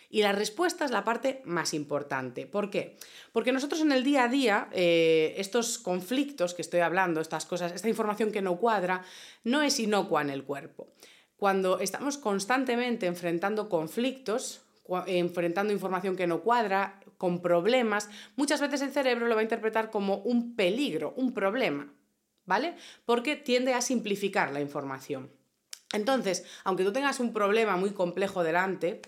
Y 0.09 0.23
la 0.23 0.31
respuesta 0.31 0.85
es 0.85 0.91
la 0.91 1.03
parte 1.03 1.41
más 1.45 1.73
importante. 1.73 2.47
¿Por 2.47 2.71
qué? 2.71 2.97
Porque 3.31 3.51
nosotros 3.51 3.81
en 3.81 3.91
el 3.91 4.03
día 4.03 4.23
a 4.23 4.27
día, 4.27 4.67
eh, 4.71 5.35
estos 5.37 5.77
conflictos 5.77 6.55
que 6.55 6.63
estoy 6.63 6.79
hablando, 6.79 7.21
estas 7.21 7.45
cosas, 7.45 7.71
esta 7.71 7.89
información 7.89 8.31
que 8.31 8.41
no 8.41 8.57
cuadra, 8.57 9.03
no 9.43 9.61
es 9.61 9.79
inocua 9.79 10.23
en 10.23 10.31
el 10.31 10.43
cuerpo. 10.43 10.87
Cuando 11.37 11.79
estamos 11.79 12.17
constantemente 12.17 13.05
enfrentando 13.05 13.69
conflictos, 13.69 14.61
enfrentando 15.05 15.71
información 15.71 16.15
que 16.15 16.25
no 16.25 16.41
cuadra, 16.41 16.99
con 17.17 17.41
problemas, 17.41 18.09
muchas 18.37 18.61
veces 18.61 18.81
el 18.81 18.91
cerebro 18.91 19.27
lo 19.27 19.35
va 19.35 19.41
a 19.41 19.43
interpretar 19.43 19.91
como 19.91 20.17
un 20.19 20.55
peligro, 20.55 21.13
un 21.17 21.33
problema, 21.33 21.93
¿vale? 22.45 22.75
Porque 23.05 23.35
tiende 23.35 23.73
a 23.73 23.81
simplificar 23.81 24.51
la 24.51 24.61
información. 24.61 25.29
Entonces, 25.91 26.45
aunque 26.63 26.83
tú 26.83 26.93
tengas 26.93 27.19
un 27.19 27.33
problema 27.33 27.75
muy 27.75 27.91
complejo 27.91 28.41
delante, 28.41 29.01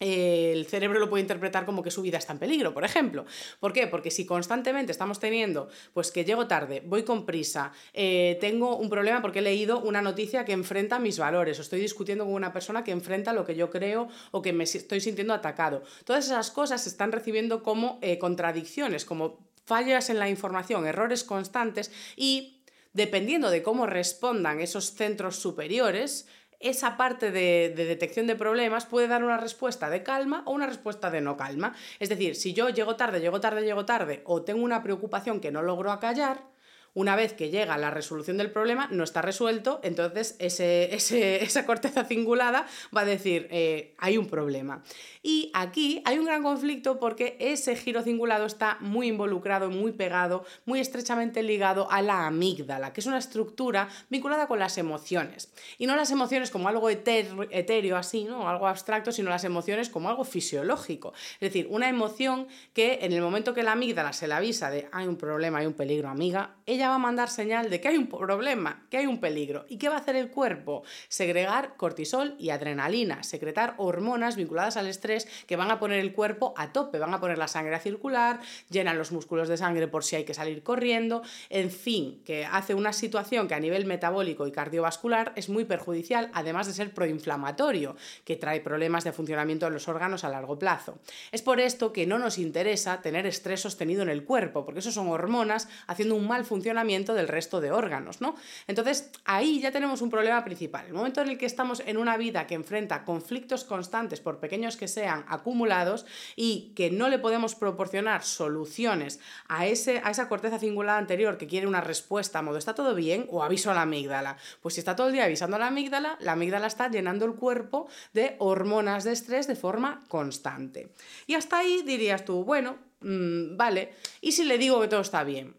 el 0.00 0.66
cerebro 0.66 0.98
lo 0.98 1.08
puede 1.08 1.22
interpretar 1.22 1.64
como 1.64 1.82
que 1.82 1.90
su 1.90 2.02
vida 2.02 2.18
está 2.18 2.32
en 2.32 2.38
peligro, 2.38 2.74
por 2.74 2.84
ejemplo. 2.84 3.24
¿Por 3.60 3.72
qué? 3.72 3.86
Porque 3.86 4.10
si 4.10 4.26
constantemente 4.26 4.92
estamos 4.92 5.20
teniendo, 5.20 5.68
pues 5.92 6.10
que 6.10 6.24
llego 6.24 6.46
tarde, 6.46 6.82
voy 6.84 7.04
con 7.04 7.24
prisa, 7.24 7.72
eh, 7.92 8.36
tengo 8.40 8.76
un 8.76 8.90
problema 8.90 9.22
porque 9.22 9.38
he 9.38 9.42
leído 9.42 9.80
una 9.80 10.02
noticia 10.02 10.44
que 10.44 10.52
enfrenta 10.52 10.98
mis 10.98 11.18
valores, 11.18 11.58
o 11.58 11.62
estoy 11.62 11.80
discutiendo 11.80 12.24
con 12.24 12.34
una 12.34 12.52
persona 12.52 12.84
que 12.84 12.90
enfrenta 12.90 13.32
lo 13.32 13.44
que 13.44 13.54
yo 13.54 13.70
creo 13.70 14.08
o 14.30 14.42
que 14.42 14.52
me 14.52 14.64
estoy 14.64 15.00
sintiendo 15.00 15.32
atacado. 15.32 15.82
Todas 16.04 16.26
esas 16.26 16.50
cosas 16.50 16.82
se 16.82 16.88
están 16.88 17.12
recibiendo 17.12 17.62
como 17.62 17.98
eh, 18.02 18.18
contradicciones, 18.18 19.04
como 19.04 19.38
fallas 19.64 20.10
en 20.10 20.18
la 20.18 20.28
información, 20.28 20.86
errores 20.86 21.24
constantes 21.24 21.90
y 22.16 22.60
dependiendo 22.92 23.50
de 23.50 23.62
cómo 23.62 23.86
respondan 23.86 24.60
esos 24.60 24.94
centros 24.94 25.36
superiores, 25.36 26.26
esa 26.64 26.96
parte 26.96 27.30
de, 27.30 27.72
detección 27.76 28.26
de 28.26 28.36
problemas 28.36 28.86
puede 28.86 29.06
dar 29.06 29.22
una 29.22 29.36
respuesta 29.36 29.90
de 29.90 30.02
calma 30.02 30.42
o 30.46 30.52
una 30.52 30.66
respuesta 30.66 31.10
de 31.10 31.20
no 31.20 31.36
calma. 31.36 31.74
Es 32.00 32.08
decir, 32.08 32.34
si 32.34 32.54
yo 32.54 32.70
llego 32.70 32.96
tarde, 32.96 33.20
llego 33.20 33.40
tarde, 33.40 33.62
llego 33.62 33.84
tarde, 33.84 34.22
o 34.24 34.42
tengo 34.42 34.64
una 34.64 34.82
preocupación 34.82 35.40
que 35.40 35.52
no 35.52 35.62
logro 35.62 35.92
acallar, 35.92 36.53
Una 36.94 37.16
vez 37.16 37.32
que 37.32 37.50
llega 37.50 37.76
la 37.76 37.90
resolución 37.90 38.36
del 38.36 38.52
problema, 38.52 38.88
no 38.90 39.02
está 39.02 39.20
resuelto, 39.20 39.80
entonces 39.82 40.36
ese, 40.38 40.94
esa 40.94 41.66
corteza 41.66 42.04
cingulada 42.04 42.66
va 42.96 43.02
a 43.02 43.04
decir, 43.04 43.48
eh, 43.50 43.94
hay 43.98 44.16
un 44.16 44.28
problema. 44.28 44.82
Y 45.22 45.50
aquí 45.54 46.02
hay 46.04 46.18
un 46.18 46.26
gran 46.26 46.42
conflicto 46.42 47.00
porque 47.00 47.36
ese 47.40 47.76
giro 47.76 48.02
cingulado 48.02 48.46
está 48.46 48.76
muy 48.80 49.08
involucrado, 49.08 49.70
muy 49.70 49.92
pegado, 49.92 50.44
muy 50.66 50.80
estrechamente 50.80 51.42
ligado 51.42 51.90
a 51.90 52.02
la 52.02 52.26
amígdala, 52.26 52.92
que 52.92 53.00
es 53.00 53.06
una 53.06 53.18
estructura 53.18 53.88
vinculada 54.10 54.46
con 54.46 54.58
las 54.58 54.78
emociones. 54.78 55.52
Y 55.78 55.86
no 55.86 55.96
las 55.96 56.10
emociones 56.10 56.50
como 56.50 56.68
algo 56.68 56.90
etéreo 56.90 57.96
así, 57.96 58.24
¿no? 58.24 58.48
algo 58.48 58.68
abstracto, 58.68 59.12
sino 59.12 59.30
las 59.30 59.44
emociones 59.44 59.88
como 59.88 60.10
algo 60.10 60.24
fisiológico. 60.24 61.14
Es 61.34 61.40
decir, 61.40 61.66
una 61.70 61.88
emoción 61.88 62.46
que 62.72 62.98
en 63.02 63.12
el 63.12 63.22
momento 63.22 63.54
que 63.54 63.62
la 63.62 63.72
amígdala 63.72 64.12
se 64.12 64.28
la 64.28 64.36
avisa 64.36 64.70
de 64.70 64.88
hay 64.92 65.06
un 65.06 65.16
problema, 65.16 65.58
hay 65.58 65.66
un 65.66 65.72
peligro, 65.72 66.08
amiga, 66.08 66.56
ella 66.66 66.83
va 66.88 66.96
a 66.96 66.98
mandar 66.98 67.30
señal 67.30 67.70
de 67.70 67.80
que 67.80 67.88
hay 67.88 67.96
un 67.96 68.08
problema, 68.08 68.86
que 68.90 68.98
hay 68.98 69.06
un 69.06 69.20
peligro. 69.20 69.64
¿Y 69.68 69.78
qué 69.78 69.88
va 69.88 69.96
a 69.96 69.98
hacer 69.98 70.16
el 70.16 70.30
cuerpo? 70.30 70.82
Segregar 71.08 71.76
cortisol 71.76 72.34
y 72.38 72.50
adrenalina, 72.50 73.22
secretar 73.22 73.74
hormonas 73.78 74.36
vinculadas 74.36 74.76
al 74.76 74.86
estrés 74.86 75.26
que 75.46 75.56
van 75.56 75.70
a 75.70 75.78
poner 75.78 76.00
el 76.00 76.12
cuerpo 76.12 76.54
a 76.56 76.72
tope, 76.72 76.98
van 76.98 77.14
a 77.14 77.20
poner 77.20 77.38
la 77.38 77.48
sangre 77.48 77.74
a 77.74 77.80
circular, 77.80 78.40
llenan 78.70 78.98
los 78.98 79.12
músculos 79.12 79.48
de 79.48 79.56
sangre 79.56 79.88
por 79.88 80.04
si 80.04 80.16
hay 80.16 80.24
que 80.24 80.34
salir 80.34 80.62
corriendo, 80.62 81.22
en 81.50 81.70
fin, 81.70 82.20
que 82.24 82.44
hace 82.44 82.74
una 82.74 82.92
situación 82.92 83.48
que 83.48 83.54
a 83.54 83.60
nivel 83.60 83.86
metabólico 83.86 84.46
y 84.46 84.52
cardiovascular 84.52 85.32
es 85.36 85.48
muy 85.48 85.64
perjudicial, 85.64 86.30
además 86.34 86.66
de 86.66 86.72
ser 86.72 86.92
proinflamatorio, 86.92 87.96
que 88.24 88.36
trae 88.36 88.60
problemas 88.60 89.04
de 89.04 89.12
funcionamiento 89.12 89.66
de 89.66 89.72
los 89.72 89.88
órganos 89.88 90.24
a 90.24 90.28
largo 90.28 90.58
plazo. 90.58 90.98
Es 91.32 91.42
por 91.42 91.60
esto 91.60 91.92
que 91.92 92.06
no 92.06 92.18
nos 92.18 92.38
interesa 92.38 93.00
tener 93.00 93.26
estrés 93.26 93.60
sostenido 93.60 94.02
en 94.02 94.08
el 94.08 94.24
cuerpo, 94.24 94.64
porque 94.64 94.80
eso 94.80 94.92
son 94.92 95.08
hormonas 95.08 95.68
haciendo 95.86 96.14
un 96.14 96.26
mal 96.26 96.44
funcionamiento 96.44 96.73
del 97.14 97.28
resto 97.28 97.60
de 97.60 97.70
órganos, 97.70 98.20
¿no? 98.20 98.34
Entonces, 98.66 99.10
ahí 99.24 99.60
ya 99.60 99.70
tenemos 99.70 100.02
un 100.02 100.10
problema 100.10 100.44
principal. 100.44 100.86
El 100.86 100.94
momento 100.94 101.20
en 101.20 101.28
el 101.28 101.38
que 101.38 101.46
estamos 101.46 101.82
en 101.86 101.96
una 101.96 102.16
vida 102.16 102.46
que 102.46 102.54
enfrenta 102.54 103.04
conflictos 103.04 103.64
constantes, 103.64 104.20
por 104.20 104.38
pequeños 104.38 104.76
que 104.76 104.88
sean, 104.88 105.24
acumulados 105.28 106.06
y 106.36 106.72
que 106.74 106.90
no 106.90 107.08
le 107.08 107.18
podemos 107.18 107.54
proporcionar 107.54 108.22
soluciones 108.22 109.20
a, 109.48 109.66
ese, 109.66 110.00
a 110.04 110.10
esa 110.10 110.28
corteza 110.28 110.58
cingulada 110.58 110.98
anterior 110.98 111.38
que 111.38 111.46
quiere 111.46 111.66
una 111.66 111.80
respuesta 111.80 112.38
a 112.38 112.42
modo 112.42 112.58
¿está 112.58 112.74
todo 112.74 112.94
bien? 112.94 113.26
o 113.30 113.42
aviso 113.42 113.70
a 113.70 113.74
la 113.74 113.82
amígdala. 113.82 114.36
Pues 114.60 114.74
si 114.74 114.80
está 114.80 114.96
todo 114.96 115.08
el 115.08 115.12
día 115.12 115.24
avisando 115.24 115.56
a 115.56 115.58
la 115.60 115.68
amígdala, 115.68 116.16
la 116.20 116.32
amígdala 116.32 116.66
está 116.66 116.88
llenando 116.88 117.24
el 117.24 117.34
cuerpo 117.34 117.88
de 118.12 118.36
hormonas 118.38 119.04
de 119.04 119.12
estrés 119.12 119.46
de 119.46 119.56
forma 119.56 120.02
constante. 120.08 120.88
Y 121.26 121.34
hasta 121.34 121.58
ahí 121.58 121.82
dirías 121.82 122.24
tú, 122.24 122.44
bueno, 122.44 122.76
mm, 123.00 123.56
vale, 123.56 123.92
¿y 124.20 124.32
si 124.32 124.44
le 124.44 124.58
digo 124.58 124.80
que 124.80 124.88
todo 124.88 125.00
está 125.00 125.24
bien? 125.24 125.54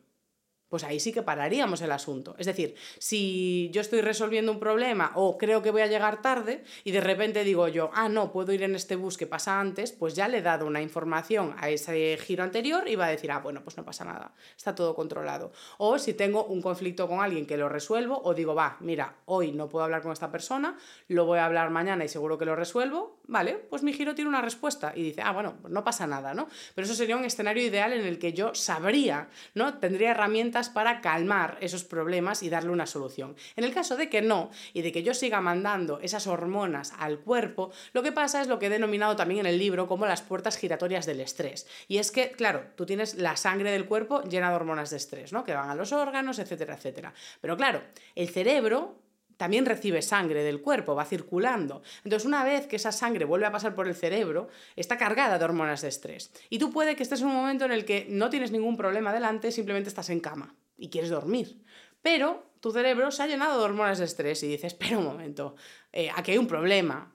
Pues 0.76 0.84
ahí 0.84 1.00
sí 1.00 1.14
que 1.14 1.22
pararíamos 1.22 1.82
el 1.84 1.92
asunto. 1.94 2.36
Es 2.38 2.48
decir, 2.48 2.76
si 2.98 3.70
yo 3.72 3.80
estoy 3.80 4.02
resolviendo 4.02 4.52
un 4.52 4.60
problema 4.60 5.14
o 5.16 5.38
creo 5.38 5.62
que 5.62 5.72
voy 5.72 5.84
a 5.84 5.88
llegar 5.88 6.22
tarde 6.22 6.66
y 6.84 6.92
de 6.92 7.00
repente 7.00 7.46
digo 7.46 7.70
yo, 7.70 7.92
ah, 7.94 8.10
no, 8.10 8.34
puedo 8.34 8.52
ir 8.52 8.62
en 8.62 8.76
este 8.76 8.98
bus 8.98 9.16
que 9.16 9.26
pasa 9.26 9.58
antes, 9.58 9.94
pues 9.94 10.16
ya 10.16 10.28
le 10.28 10.40
he 10.40 10.42
dado 10.42 10.66
una 10.68 10.82
información 10.82 11.56
a 11.60 11.70
ese 11.70 12.18
giro 12.22 12.44
anterior 12.44 12.90
y 12.90 12.98
va 12.98 13.06
a 13.06 13.10
decir, 13.10 13.32
ah, 13.32 13.40
bueno, 13.40 13.64
pues 13.64 13.78
no 13.78 13.86
pasa 13.86 14.04
nada, 14.04 14.34
está 14.58 14.76
todo 14.76 14.96
controlado. 14.96 15.54
O 15.78 15.98
si 15.98 16.14
tengo 16.14 16.44
un 16.44 16.62
conflicto 16.62 17.08
con 17.08 17.22
alguien 17.22 17.46
que 17.46 17.56
lo 17.56 17.70
resuelvo 17.70 18.22
o 18.26 18.34
digo, 18.34 18.54
va, 18.54 18.76
mira, 18.82 19.16
hoy 19.28 19.54
no 19.54 19.70
puedo 19.70 19.86
hablar 19.86 20.02
con 20.02 20.12
esta 20.12 20.30
persona, 20.30 20.78
lo 21.08 21.24
voy 21.24 21.40
a 21.40 21.46
hablar 21.46 21.70
mañana 21.70 22.04
y 22.04 22.10
seguro 22.10 22.38
que 22.38 22.44
lo 22.44 22.58
resuelvo, 22.58 23.22
vale, 23.28 23.54
pues 23.54 23.82
mi 23.82 23.94
giro 23.94 24.14
tiene 24.14 24.28
una 24.28 24.42
respuesta 24.42 24.92
y 24.94 25.04
dice, 25.04 25.22
ah, 25.22 25.32
bueno, 25.32 25.56
pues 25.62 25.74
no 25.74 25.86
pasa 25.86 26.06
nada, 26.06 26.34
¿no? 26.34 26.50
Pero 26.74 26.84
eso 26.84 26.96
sería 26.96 27.16
un 27.16 27.24
escenario 27.24 27.64
ideal 27.64 27.94
en 27.94 28.06
el 28.06 28.20
que 28.20 28.34
yo 28.34 28.54
sabría, 28.54 29.30
¿no? 29.54 29.76
Tendría 29.76 30.12
herramientas 30.12 30.65
para 30.70 31.02
calmar 31.02 31.58
esos 31.62 31.84
problemas 31.84 32.44
y 32.44 32.50
darle 32.50 32.72
una 32.72 32.86
solución. 32.86 33.36
En 33.56 33.64
el 33.64 33.74
caso 33.74 33.96
de 33.98 34.10
que 34.10 34.22
no, 34.22 34.50
y 34.74 34.82
de 34.82 34.92
que 34.92 35.04
yo 35.04 35.14
siga 35.14 35.42
mandando 35.42 36.00
esas 36.02 36.28
hormonas 36.28 36.94
al 36.98 37.20
cuerpo, 37.20 37.72
lo 37.94 38.04
que 38.04 38.12
pasa 38.12 38.42
es 38.42 38.48
lo 38.48 38.60
que 38.60 38.68
he 38.68 38.70
denominado 38.70 39.16
también 39.16 39.42
en 39.42 39.46
el 39.46 39.60
libro 39.60 39.88
como 39.88 40.06
las 40.06 40.22
puertas 40.22 40.58
giratorias 40.58 41.06
del 41.06 41.22
estrés. 41.22 41.68
Y 41.88 41.98
es 41.98 42.12
que, 42.12 42.32
claro, 42.32 42.64
tú 42.76 42.86
tienes 42.86 43.16
la 43.16 43.38
sangre 43.38 43.72
del 43.72 43.86
cuerpo 43.86 44.22
llena 44.24 44.50
de 44.50 44.56
hormonas 44.56 44.90
de 44.90 44.98
estrés, 44.98 45.34
¿no? 45.34 45.44
Que 45.44 45.54
van 45.54 45.70
a 45.70 45.76
los 45.76 45.92
órganos, 45.92 46.40
etcétera, 46.40 46.76
etcétera. 46.76 47.14
Pero 47.42 47.58
claro, 47.58 47.82
el 48.16 48.30
cerebro 48.30 49.05
también 49.38 49.66
recibe 49.66 50.02
sangre 50.02 50.44
del 50.44 50.62
cuerpo, 50.62 50.96
va 50.96 51.06
circulando. 51.06 51.82
Entonces, 52.04 52.26
una 52.26 52.44
vez 52.44 52.68
que 52.68 52.76
esa 52.76 52.92
sangre 52.92 53.26
vuelve 53.26 53.46
a 53.46 53.52
pasar 53.52 53.76
por 53.76 53.88
el 53.88 53.96
cerebro, 53.96 54.48
está 54.76 54.98
cargada 54.98 55.38
de 55.38 55.46
hormonas 55.46 55.82
de 55.82 55.90
estrés. 55.90 56.32
Y 56.50 56.60
tú 56.60 56.72
puede 56.72 56.96
que 56.96 57.04
estés 57.04 57.22
en 57.22 57.28
un 57.28 57.36
momento 57.36 57.66
en 57.66 57.72
el 57.72 57.86
que 57.86 58.08
no 58.10 58.30
tienes 58.30 58.52
ningún 58.52 58.78
problema 58.78 59.14
delante, 59.14 59.52
simplemente 59.52 59.90
estás 59.90 60.10
en 60.10 60.20
cama 60.20 60.56
y 60.78 60.90
quieres 60.90 61.10
dormir. 61.10 61.62
Pero 62.02 62.46
tu 62.60 62.72
cerebro 62.72 63.12
se 63.12 63.24
ha 63.24 63.28
llenado 63.28 63.58
de 63.58 63.66
hormonas 63.66 64.00
de 64.00 64.06
estrés 64.06 64.44
y 64.44 64.48
dices, 64.48 64.74
espera 64.74 64.98
un 64.98 65.06
momento, 65.06 65.56
eh, 65.92 66.10
aquí 66.16 66.32
hay 66.32 66.38
un 66.38 66.48
problema, 66.48 67.15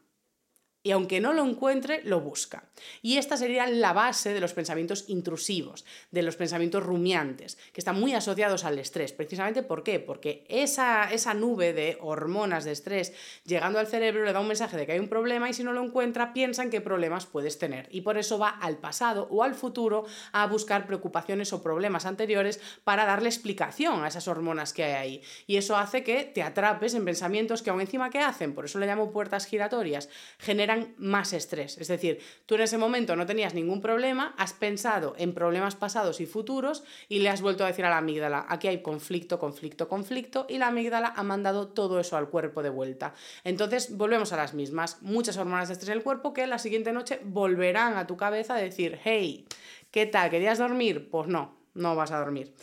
y 0.82 0.92
aunque 0.92 1.20
no 1.20 1.32
lo 1.32 1.44
encuentre, 1.44 2.02
lo 2.04 2.20
busca. 2.20 2.64
Y 3.02 3.18
esta 3.18 3.37
sería 3.37 3.66
la 3.66 3.92
base 3.92 4.32
de 4.32 4.40
los 4.40 4.54
pensamientos 4.54 5.04
intrusivos, 5.08 5.84
de 6.10 6.22
los 6.22 6.37
pensamientos 6.37 6.82
rumiantes, 6.82 7.58
que 7.72 7.80
están 7.80 8.00
muy 8.00 8.14
asociados 8.14 8.64
al 8.64 8.78
estrés. 8.78 9.12
Precisamente 9.12 9.62
¿por 9.62 9.82
qué? 9.82 10.00
Porque 10.00 10.44
esa, 10.49 11.12
esa 11.12 11.34
nube 11.34 11.72
de 11.72 11.99
hormonas 12.00 12.64
de 12.64 12.72
estrés 12.72 13.12
llegando 13.44 13.78
al 13.78 13.87
cerebro 13.87 14.25
le 14.25 14.32
da 14.32 14.40
un 14.40 14.49
mensaje 14.49 14.76
de 14.76 14.87
que 14.87 14.92
hay 14.92 14.99
un 14.99 15.08
problema 15.08 15.50
y 15.50 15.54
si 15.54 15.64
no 15.64 15.72
lo 15.72 15.84
encuentra 15.84 16.32
piensan 16.32 16.70
qué 16.70 16.80
problemas 16.80 17.26
puedes 17.26 17.58
tener. 17.58 17.88
Y 17.90 18.00
por 18.00 18.16
eso 18.16 18.38
va 18.38 18.49
al 18.49 18.78
pasado 18.78 19.28
o 19.30 19.42
al 19.42 19.54
futuro 19.54 20.06
a 20.32 20.46
buscar 20.46 20.87
preocupaciones 20.87 21.52
o 21.52 21.62
problemas 21.62 22.06
anteriores 22.06 22.60
para 22.84 23.04
darle 23.04 23.28
explicación 23.28 24.02
a 24.02 24.08
esas 24.08 24.28
hormonas 24.28 24.72
que 24.72 24.84
hay 24.84 24.92
ahí. 24.92 25.22
Y 25.46 25.56
eso 25.56 25.76
hace 25.76 26.02
que 26.02 26.25
te 26.25 26.42
atrapes 26.42 26.94
en 26.94 27.04
pensamientos 27.04 27.62
que 27.62 27.70
aún 27.70 27.80
encima 27.80 28.10
que 28.10 28.20
hacen, 28.20 28.54
por 28.54 28.64
eso 28.64 28.78
le 28.78 28.87
llamo 28.87 29.10
puertas 29.10 29.46
giratorias, 29.46 30.08
generan 30.38 30.69
más 30.96 31.32
estrés. 31.32 31.78
Es 31.78 31.88
decir, 31.88 32.20
tú 32.46 32.54
en 32.54 32.62
ese 32.62 32.78
momento 32.78 33.16
no 33.16 33.26
tenías 33.26 33.54
ningún 33.54 33.80
problema, 33.80 34.34
has 34.36 34.52
pensado 34.52 35.14
en 35.18 35.34
problemas 35.34 35.76
pasados 35.76 36.20
y 36.20 36.26
futuros 36.26 36.84
y 37.08 37.20
le 37.20 37.28
has 37.28 37.42
vuelto 37.42 37.64
a 37.64 37.68
decir 37.68 37.84
a 37.84 37.90
la 37.90 37.98
amígdala, 37.98 38.46
aquí 38.48 38.68
hay 38.68 38.82
conflicto, 38.82 39.38
conflicto, 39.38 39.88
conflicto, 39.88 40.46
y 40.48 40.58
la 40.58 40.68
amígdala 40.68 41.12
ha 41.16 41.22
mandado 41.22 41.68
todo 41.68 42.00
eso 42.00 42.16
al 42.16 42.28
cuerpo 42.28 42.62
de 42.62 42.70
vuelta. 42.70 43.14
Entonces, 43.44 43.96
volvemos 43.96 44.33
a 44.33 44.37
las 44.37 44.54
mismas. 44.54 45.02
Muchas 45.02 45.37
hormonas 45.37 45.68
de 45.68 45.74
estrés 45.74 45.90
en 45.90 45.98
el 45.98 46.04
cuerpo 46.04 46.33
que 46.33 46.46
la 46.46 46.59
siguiente 46.59 46.92
noche 46.92 47.20
volverán 47.24 47.96
a 47.96 48.06
tu 48.06 48.16
cabeza 48.16 48.54
a 48.54 48.59
decir, 48.59 48.98
hey, 49.04 49.46
¿qué 49.90 50.06
tal? 50.06 50.30
¿Querías 50.30 50.59
dormir? 50.59 51.09
Pues 51.11 51.28
no, 51.28 51.59
no 51.74 51.96
vas 51.96 52.11
a 52.11 52.18
dormir. 52.18 52.54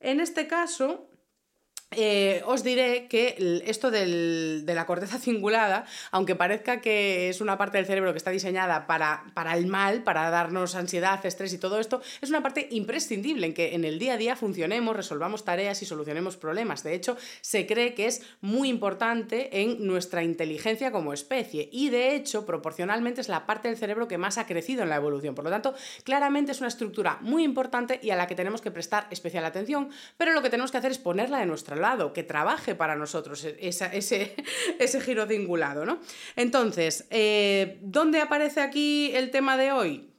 En 0.00 0.20
este 0.20 0.46
caso, 0.46 1.08
eh, 1.96 2.42
os 2.46 2.62
diré 2.62 3.06
que 3.08 3.62
esto 3.66 3.90
de 3.90 4.62
la 4.66 4.86
corteza 4.86 5.18
cingulada, 5.18 5.84
aunque 6.10 6.34
parezca 6.34 6.80
que 6.80 7.28
es 7.28 7.40
una 7.40 7.58
parte 7.58 7.78
del 7.78 7.86
cerebro 7.86 8.12
que 8.12 8.18
está 8.18 8.30
diseñada 8.30 8.86
para, 8.86 9.24
para, 9.34 9.56
el 9.56 9.66
mal, 9.66 10.02
para 10.02 10.30
darnos 10.30 10.74
ansiedad, 10.74 11.24
estrés 11.24 11.52
y 11.52 11.58
todo 11.58 11.78
esto, 11.78 12.02
es 12.20 12.30
una 12.30 12.42
parte 12.42 12.68
imprescindible 12.70 13.46
en 13.46 13.54
que 13.54 13.74
en 13.74 13.84
el 13.84 13.98
día 13.98 14.14
a 14.14 14.16
día 14.16 14.36
funcionemos, 14.36 14.96
resolvamos 14.96 15.44
tareas 15.44 15.82
y 15.82 15.86
solucionemos 15.86 16.36
problemas. 16.36 16.82
De 16.82 16.94
hecho, 16.94 17.16
se 17.40 17.66
cree 17.66 17.94
que 17.94 18.06
es 18.06 18.22
muy 18.40 18.68
importante 18.68 19.60
en 19.60 19.86
nuestra 19.86 20.22
inteligencia 20.22 20.92
como 20.92 21.12
especie 21.12 21.68
y 21.72 21.90
de 21.90 22.14
hecho, 22.14 22.46
proporcionalmente 22.46 23.20
es 23.20 23.28
la 23.28 23.46
parte 23.46 23.68
del 23.68 23.76
cerebro 23.76 24.08
que 24.08 24.18
más 24.18 24.38
ha 24.38 24.46
crecido 24.46 24.82
en 24.82 24.88
la 24.88 24.96
evolución. 24.96 25.34
Por 25.34 25.44
lo 25.44 25.50
tanto, 25.50 25.74
claramente 26.04 26.52
es 26.52 26.60
una 26.60 26.68
estructura 26.68 27.18
muy 27.20 27.44
importante 27.44 28.00
y 28.02 28.10
a 28.10 28.16
la 28.16 28.26
que 28.26 28.34
tenemos 28.34 28.60
que 28.60 28.70
prestar 28.70 29.06
especial 29.10 29.44
atención, 29.44 29.90
pero 30.16 30.32
lo 30.32 30.42
que 30.42 30.50
tenemos 30.50 30.70
que 30.70 30.78
hacer 30.78 30.92
es 30.92 30.98
ponerla 30.98 31.38
de 31.38 31.46
nuestra 31.46 31.76
lado, 31.82 32.12
que 32.12 32.22
trabaje 32.22 32.74
para 32.74 32.96
nosotros 32.96 33.44
e-, 33.44 33.56
ese, 33.60 34.34
ese 34.78 35.00
giro 35.00 35.26
cingulado, 35.26 35.84
¿no? 35.84 36.00
Entonces, 36.36 37.06
eh, 37.10 37.78
¿dónde 37.82 38.20
aparece 38.20 38.60
aquí 38.60 39.10
el 39.14 39.30
tema 39.30 39.56
de 39.56 39.72
hoy? 39.72 40.14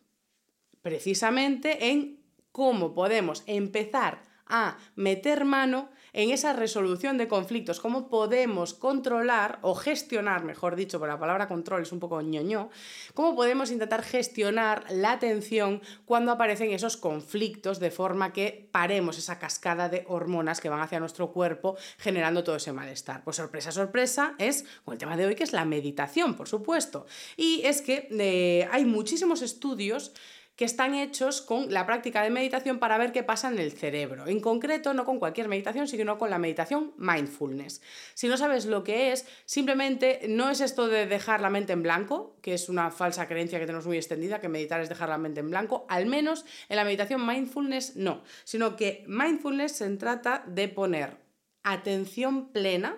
Precisamente 0.81 1.89
en 1.89 2.19
cómo 2.51 2.93
podemos 2.93 3.43
empezar 3.47 4.21
a 4.45 4.77
meter 4.95 5.45
mano 5.45 5.89
en 6.13 6.29
esa 6.29 6.53
resolución 6.53 7.17
de 7.17 7.27
conflictos, 7.27 7.79
cómo 7.79 8.07
podemos 8.07 8.73
controlar 8.73 9.59
o 9.61 9.75
gestionar, 9.75 10.43
mejor 10.43 10.75
dicho, 10.75 10.99
por 10.99 11.09
la 11.09 11.19
palabra 11.19 11.47
control 11.47 11.81
es 11.81 11.91
un 11.91 11.99
poco 11.99 12.21
ñoño, 12.21 12.69
cómo 13.13 13.35
podemos 13.35 13.71
intentar 13.71 14.03
gestionar 14.03 14.85
la 14.89 15.11
atención 15.11 15.81
cuando 16.05 16.31
aparecen 16.31 16.71
esos 16.71 16.97
conflictos 16.97 17.79
de 17.79 17.91
forma 17.91 18.31
que 18.31 18.69
paremos 18.71 19.17
esa 19.17 19.39
cascada 19.39 19.89
de 19.89 20.05
hormonas 20.07 20.61
que 20.61 20.69
van 20.69 20.81
hacia 20.81 20.99
nuestro 20.99 21.31
cuerpo 21.31 21.75
generando 21.97 22.43
todo 22.43 22.55
ese 22.55 22.73
malestar. 22.73 23.23
Pues 23.23 23.37
sorpresa, 23.37 23.71
sorpresa, 23.71 24.35
es 24.37 24.65
con 24.85 24.93
el 24.93 24.99
tema 24.99 25.17
de 25.17 25.25
hoy 25.25 25.35
que 25.35 25.43
es 25.43 25.53
la 25.53 25.65
meditación, 25.65 26.35
por 26.35 26.47
supuesto. 26.47 27.07
Y 27.35 27.61
es 27.65 27.81
que 27.81 28.07
eh, 28.11 28.67
hay 28.71 28.85
muchísimos 28.85 29.41
estudios 29.41 30.13
que 30.55 30.65
están 30.65 30.93
hechos 30.93 31.41
con 31.41 31.73
la 31.73 31.85
práctica 31.85 32.21
de 32.21 32.29
meditación 32.29 32.77
para 32.77 32.97
ver 32.97 33.11
qué 33.11 33.23
pasa 33.23 33.49
en 33.49 33.57
el 33.57 33.71
cerebro. 33.71 34.27
En 34.27 34.39
concreto, 34.39 34.93
no 34.93 35.03
con 35.03 35.17
cualquier 35.17 35.47
meditación, 35.47 35.87
sino 35.87 36.17
con 36.17 36.29
la 36.29 36.37
meditación 36.37 36.93
mindfulness. 36.97 37.81
Si 38.13 38.27
no 38.27 38.37
sabes 38.37 38.65
lo 38.65 38.83
que 38.83 39.11
es, 39.11 39.25
simplemente 39.45 40.21
no 40.27 40.49
es 40.49 40.61
esto 40.61 40.87
de 40.87 41.07
dejar 41.07 41.41
la 41.41 41.49
mente 41.49 41.73
en 41.73 41.81
blanco, 41.81 42.37
que 42.41 42.53
es 42.53 42.69
una 42.69 42.91
falsa 42.91 43.27
creencia 43.27 43.59
que 43.59 43.65
tenemos 43.65 43.87
muy 43.87 43.97
extendida, 43.97 44.39
que 44.39 44.49
meditar 44.49 44.79
es 44.81 44.89
dejar 44.89 45.09
la 45.09 45.17
mente 45.17 45.39
en 45.39 45.49
blanco, 45.49 45.85
al 45.89 46.05
menos 46.05 46.45
en 46.69 46.75
la 46.75 46.83
meditación 46.83 47.25
mindfulness 47.25 47.95
no, 47.95 48.23
sino 48.43 48.75
que 48.75 49.03
mindfulness 49.07 49.71
se 49.73 49.89
trata 49.97 50.43
de 50.47 50.67
poner 50.67 51.17
atención 51.63 52.49
plena 52.49 52.97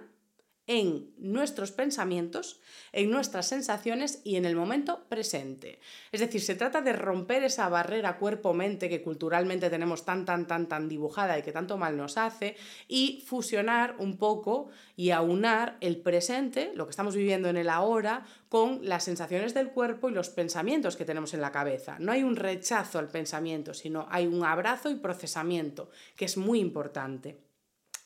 en 0.68 1.14
nuestros 1.18 1.72
pensamientos, 1.72 2.60
en 2.92 3.12
nuestras 3.12 3.48
sensaciones 3.48 4.22
y 4.24 4.36
en 4.36 4.46
el 4.46 4.56
momento 4.56 5.06
presente. 5.10 5.80
Es 6.12 6.22
decir, 6.22 6.42
se 6.42 6.56
trata 6.56 6.82
de 6.82 6.94
romper 6.94 7.44
esa 7.44 7.70
barrera 7.70 8.18
cuerpo-mente 8.18 8.90
que 8.90 9.04
culturalmente 9.04 9.70
tenemos 9.70 10.06
tan, 10.06 10.26
tan, 10.26 10.48
tan, 10.48 10.68
tan 10.68 10.90
dibujada 10.90 11.38
y 11.38 11.44
que 11.44 11.52
tanto 11.52 11.78
mal 11.78 11.98
nos 11.98 12.18
hace 12.18 12.56
y 12.88 13.24
fusionar 13.28 13.96
un 14.00 14.18
poco 14.18 14.70
y 14.96 15.12
aunar 15.12 15.78
el 15.82 15.98
presente, 15.98 16.72
lo 16.74 16.86
que 16.86 16.92
estamos 16.92 17.16
viviendo 17.16 17.48
en 17.50 17.58
el 17.58 17.70
ahora, 17.70 18.26
con 18.50 18.80
las 18.88 19.04
sensaciones 19.04 19.54
del 19.54 19.70
cuerpo 19.70 20.10
y 20.10 20.14
los 20.14 20.30
pensamientos 20.30 20.96
que 20.96 21.06
tenemos 21.06 21.34
en 21.34 21.42
la 21.42 21.52
cabeza. 21.52 21.98
No 22.00 22.12
hay 22.12 22.24
un 22.24 22.36
rechazo 22.36 22.98
al 22.98 23.10
pensamiento, 23.10 23.74
sino 23.74 24.08
hay 24.10 24.26
un 24.26 24.44
abrazo 24.44 24.90
y 24.90 24.96
procesamiento, 24.96 25.90
que 26.16 26.26
es 26.26 26.38
muy 26.38 26.60
importante. 26.60 27.42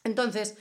Entonces, 0.03 0.57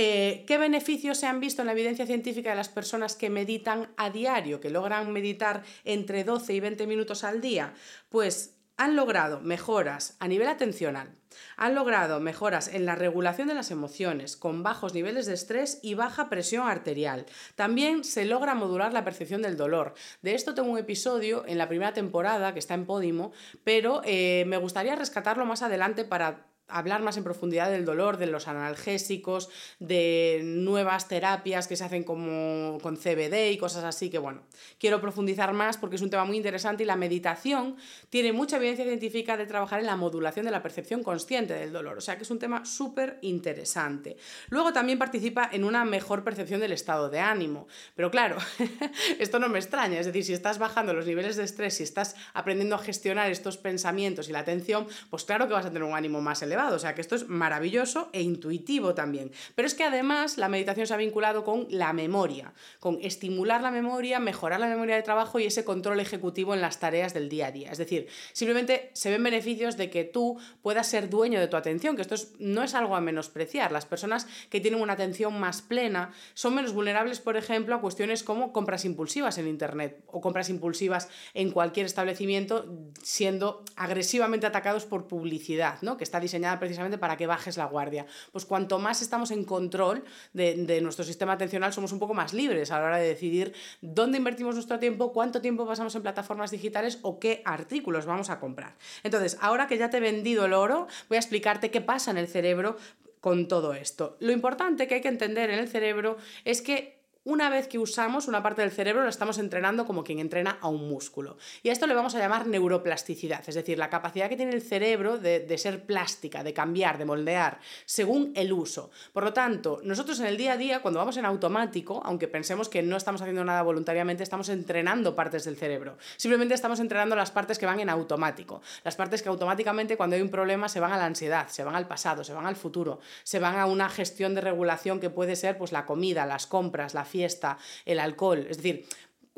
eh, 0.00 0.44
¿Qué 0.46 0.58
beneficios 0.58 1.18
se 1.18 1.26
han 1.26 1.40
visto 1.40 1.62
en 1.62 1.66
la 1.66 1.72
evidencia 1.72 2.06
científica 2.06 2.50
de 2.50 2.56
las 2.56 2.68
personas 2.68 3.16
que 3.16 3.30
meditan 3.30 3.88
a 3.96 4.10
diario, 4.10 4.60
que 4.60 4.70
logran 4.70 5.12
meditar 5.12 5.64
entre 5.84 6.22
12 6.22 6.54
y 6.54 6.60
20 6.60 6.86
minutos 6.86 7.24
al 7.24 7.40
día? 7.40 7.74
Pues 8.08 8.54
han 8.76 8.94
logrado 8.94 9.40
mejoras 9.40 10.16
a 10.20 10.28
nivel 10.28 10.46
atencional, 10.46 11.10
han 11.56 11.74
logrado 11.74 12.20
mejoras 12.20 12.68
en 12.68 12.86
la 12.86 12.94
regulación 12.94 13.48
de 13.48 13.54
las 13.54 13.72
emociones, 13.72 14.36
con 14.36 14.62
bajos 14.62 14.94
niveles 14.94 15.26
de 15.26 15.34
estrés 15.34 15.80
y 15.82 15.94
baja 15.94 16.28
presión 16.28 16.68
arterial. 16.68 17.26
También 17.56 18.04
se 18.04 18.24
logra 18.24 18.54
modular 18.54 18.92
la 18.92 19.02
percepción 19.02 19.42
del 19.42 19.56
dolor. 19.56 19.94
De 20.22 20.36
esto 20.36 20.54
tengo 20.54 20.70
un 20.70 20.78
episodio 20.78 21.44
en 21.48 21.58
la 21.58 21.66
primera 21.66 21.92
temporada 21.92 22.52
que 22.52 22.60
está 22.60 22.74
en 22.74 22.86
Podimo, 22.86 23.32
pero 23.64 24.00
eh, 24.04 24.44
me 24.46 24.58
gustaría 24.58 24.94
rescatarlo 24.94 25.44
más 25.44 25.62
adelante 25.62 26.04
para 26.04 26.46
hablar 26.68 27.02
más 27.02 27.16
en 27.16 27.24
profundidad 27.24 27.70
del 27.70 27.84
dolor, 27.84 28.18
de 28.18 28.26
los 28.26 28.46
analgésicos, 28.46 29.48
de 29.78 30.42
nuevas 30.44 31.08
terapias 31.08 31.66
que 31.66 31.76
se 31.76 31.84
hacen 31.84 32.04
como 32.04 32.78
con 32.82 32.96
CBD 32.96 33.50
y 33.50 33.58
cosas 33.58 33.84
así, 33.84 34.10
que 34.10 34.18
bueno, 34.18 34.42
quiero 34.78 35.00
profundizar 35.00 35.52
más 35.52 35.78
porque 35.78 35.96
es 35.96 36.02
un 36.02 36.10
tema 36.10 36.24
muy 36.24 36.36
interesante 36.36 36.82
y 36.82 36.86
la 36.86 36.96
meditación 36.96 37.76
tiene 38.10 38.32
mucha 38.32 38.56
evidencia 38.56 38.84
científica 38.84 39.36
de 39.36 39.46
trabajar 39.46 39.80
en 39.80 39.86
la 39.86 39.96
modulación 39.96 40.44
de 40.44 40.52
la 40.52 40.62
percepción 40.62 41.02
consciente 41.02 41.54
del 41.54 41.72
dolor, 41.72 41.98
o 41.98 42.00
sea 42.00 42.16
que 42.16 42.24
es 42.24 42.30
un 42.30 42.38
tema 42.38 42.64
súper 42.64 43.18
interesante. 43.22 44.16
Luego 44.50 44.72
también 44.72 44.98
participa 44.98 45.48
en 45.50 45.64
una 45.64 45.84
mejor 45.84 46.22
percepción 46.22 46.60
del 46.60 46.72
estado 46.72 47.08
de 47.08 47.20
ánimo, 47.20 47.66
pero 47.94 48.10
claro, 48.10 48.36
esto 49.18 49.38
no 49.38 49.48
me 49.48 49.58
extraña, 49.58 49.98
es 49.98 50.06
decir, 50.06 50.24
si 50.24 50.34
estás 50.34 50.58
bajando 50.58 50.92
los 50.92 51.06
niveles 51.06 51.36
de 51.36 51.44
estrés, 51.44 51.74
si 51.74 51.82
estás 51.82 52.14
aprendiendo 52.34 52.74
a 52.76 52.78
gestionar 52.78 53.30
estos 53.30 53.56
pensamientos 53.56 54.28
y 54.28 54.32
la 54.32 54.40
atención, 54.40 54.86
pues 55.08 55.24
claro 55.24 55.48
que 55.48 55.54
vas 55.54 55.64
a 55.64 55.68
tener 55.70 55.82
un 55.82 55.94
ánimo 55.94 56.20
más 56.20 56.42
elevado 56.42 56.57
o 56.66 56.78
sea 56.78 56.94
que 56.94 57.00
esto 57.00 57.14
es 57.14 57.28
maravilloso 57.28 58.10
e 58.12 58.22
intuitivo 58.22 58.94
también. 58.94 59.30
Pero 59.54 59.66
es 59.66 59.74
que 59.74 59.84
además 59.84 60.38
la 60.38 60.48
meditación 60.48 60.86
se 60.86 60.94
ha 60.94 60.96
vinculado 60.96 61.44
con 61.44 61.66
la 61.70 61.92
memoria, 61.92 62.52
con 62.80 62.98
estimular 63.02 63.62
la 63.62 63.70
memoria, 63.70 64.18
mejorar 64.18 64.60
la 64.60 64.66
memoria 64.66 64.96
de 64.96 65.02
trabajo 65.02 65.38
y 65.38 65.44
ese 65.44 65.64
control 65.64 66.00
ejecutivo 66.00 66.54
en 66.54 66.60
las 66.60 66.80
tareas 66.80 67.14
del 67.14 67.28
día 67.28 67.46
a 67.48 67.52
día. 67.52 67.70
Es 67.70 67.78
decir, 67.78 68.08
simplemente 68.32 68.90
se 68.92 69.10
ven 69.10 69.22
beneficios 69.22 69.76
de 69.76 69.90
que 69.90 70.04
tú 70.04 70.38
puedas 70.62 70.86
ser 70.86 71.08
dueño 71.08 71.40
de 71.40 71.48
tu 71.48 71.56
atención, 71.56 71.96
que 71.96 72.02
esto 72.02 72.16
no 72.38 72.62
es 72.62 72.74
algo 72.74 72.96
a 72.96 73.00
menospreciar. 73.00 73.72
Las 73.72 73.86
personas 73.86 74.26
que 74.50 74.60
tienen 74.60 74.80
una 74.80 74.94
atención 74.94 75.38
más 75.38 75.62
plena 75.62 76.12
son 76.34 76.54
menos 76.54 76.72
vulnerables, 76.72 77.20
por 77.20 77.36
ejemplo, 77.36 77.74
a 77.74 77.80
cuestiones 77.80 78.22
como 78.22 78.52
compras 78.52 78.84
impulsivas 78.84 79.38
en 79.38 79.48
Internet 79.48 80.02
o 80.06 80.20
compras 80.20 80.50
impulsivas 80.50 81.08
en 81.34 81.50
cualquier 81.50 81.86
establecimiento 81.86 82.66
siendo 83.02 83.64
agresivamente 83.76 84.46
atacados 84.46 84.86
por 84.86 85.06
publicidad, 85.06 85.80
¿no? 85.82 85.96
que 85.96 86.04
está 86.04 86.20
diseñada 86.20 86.47
precisamente 86.58 86.98
para 86.98 87.16
que 87.16 87.26
bajes 87.26 87.56
la 87.56 87.66
guardia. 87.66 88.06
Pues 88.32 88.44
cuanto 88.44 88.78
más 88.78 89.02
estamos 89.02 89.30
en 89.30 89.44
control 89.44 90.04
de, 90.32 90.80
nuestro 90.80 91.04
sistema 91.04 91.32
atencional, 91.32 91.72
somos 91.72 91.92
un 91.92 91.98
poco 91.98 92.14
más 92.14 92.32
libres 92.32 92.70
a 92.70 92.78
la 92.78 92.86
hora 92.86 92.98
de 92.98 93.08
decidir 93.08 93.52
dónde 93.80 94.18
invertimos 94.18 94.54
nuestro 94.54 94.78
tiempo, 94.78 95.12
cuánto 95.12 95.40
tiempo 95.40 95.66
pasamos 95.66 95.94
en 95.94 96.02
plataformas 96.02 96.50
digitales 96.50 96.98
o 97.02 97.18
qué 97.18 97.42
artículos 97.44 98.06
vamos 98.06 98.30
a 98.30 98.38
comprar. 98.38 98.76
Entonces, 99.02 99.36
ahora 99.40 99.66
que 99.66 99.78
ya 99.78 99.90
te 99.90 99.98
he 99.98 100.00
vendido 100.00 100.46
el 100.46 100.52
oro, 100.52 100.86
voy 101.08 101.16
a 101.16 101.20
explicarte 101.20 101.70
qué 101.70 101.80
pasa 101.80 102.10
en 102.10 102.18
el 102.18 102.28
cerebro 102.28 102.76
con 103.20 103.48
todo 103.48 103.74
esto. 103.74 104.16
Lo 104.20 104.32
importante 104.32 104.86
que 104.86 104.96
hay 104.96 105.00
que 105.00 105.08
entender 105.08 105.50
en 105.50 105.58
el 105.58 105.68
cerebro 105.68 106.16
es 106.44 106.62
que 106.62 106.97
una 107.24 107.50
vez 107.50 107.68
que 107.68 107.78
usamos 107.78 108.26
una 108.26 108.42
parte 108.42 108.62
del 108.62 108.70
cerebro, 108.70 109.02
lo 109.02 109.08
estamos 109.08 109.38
entrenando 109.38 109.84
como 109.84 110.04
quien 110.04 110.18
entrena 110.18 110.58
a 110.60 110.68
un 110.68 110.88
músculo. 110.88 111.36
Y 111.62 111.68
a 111.68 111.72
esto 111.72 111.86
le 111.86 111.94
vamos 111.94 112.14
a 112.14 112.18
llamar 112.18 112.46
neuroplasticidad, 112.46 113.46
es 113.46 113.54
decir, 113.54 113.78
la 113.78 113.90
capacidad 113.90 114.28
que 114.28 114.36
tiene 114.36 114.52
el 114.52 114.62
cerebro 114.62 115.18
de, 115.18 115.58
ser 115.58 115.84
plástica, 115.84 116.42
de 116.42 116.54
cambiar, 116.54 116.96
de 116.96 117.04
moldear, 117.04 117.58
según 117.84 118.32
el 118.34 118.52
uso. 118.52 118.90
Por 119.12 119.24
lo 119.24 119.32
tanto, 119.32 119.80
nosotros 119.82 120.20
en 120.20 120.26
el 120.26 120.36
día 120.36 120.52
a 120.52 120.56
día, 120.56 120.80
cuando 120.80 121.00
vamos 121.00 121.16
en 121.16 121.24
automático, 121.24 122.00
aunque 122.04 122.28
pensemos 122.28 122.68
que 122.68 122.82
no 122.82 122.96
estamos 122.96 123.20
haciendo 123.20 123.44
nada 123.44 123.62
voluntariamente, 123.62 124.22
estamos 124.22 124.48
entrenando 124.48 125.14
partes 125.14 125.44
del 125.44 125.56
cerebro. 125.56 125.98
Simplemente 126.16 126.54
estamos 126.54 126.80
entrenando 126.80 127.16
las 127.16 127.30
partes 127.30 127.58
que 127.58 127.66
van 127.66 127.80
en 127.80 127.90
automático. 127.90 128.62
Las 128.84 128.96
partes 128.96 129.22
que 129.22 129.28
automáticamente, 129.28 129.96
cuando 129.96 130.16
hay 130.16 130.22
un 130.22 130.30
problema, 130.30 130.68
se 130.68 130.80
van 130.80 130.92
a 130.92 130.96
la 130.96 131.06
ansiedad, 131.06 131.48
se 131.48 131.64
van 131.64 131.74
al 131.74 131.88
pasado, 131.88 132.24
se 132.24 132.32
van 132.32 132.46
al 132.46 132.56
futuro, 132.56 133.00
se 133.22 133.38
van 133.38 133.58
a 133.58 133.66
una 133.66 133.88
gestión 133.88 134.34
de 134.34 134.40
regulación 134.40 135.00
que 135.00 135.10
puede 135.10 135.36
ser 135.36 135.58
pues, 135.58 135.72
la 135.72 135.84
comida, 135.84 136.24
las 136.24 136.46
compras, 136.46 136.94
la 136.94 137.04
fiesta 137.08 137.58
el 137.84 137.98
alcohol. 137.98 138.46
Es 138.48 138.58
decir, 138.58 138.86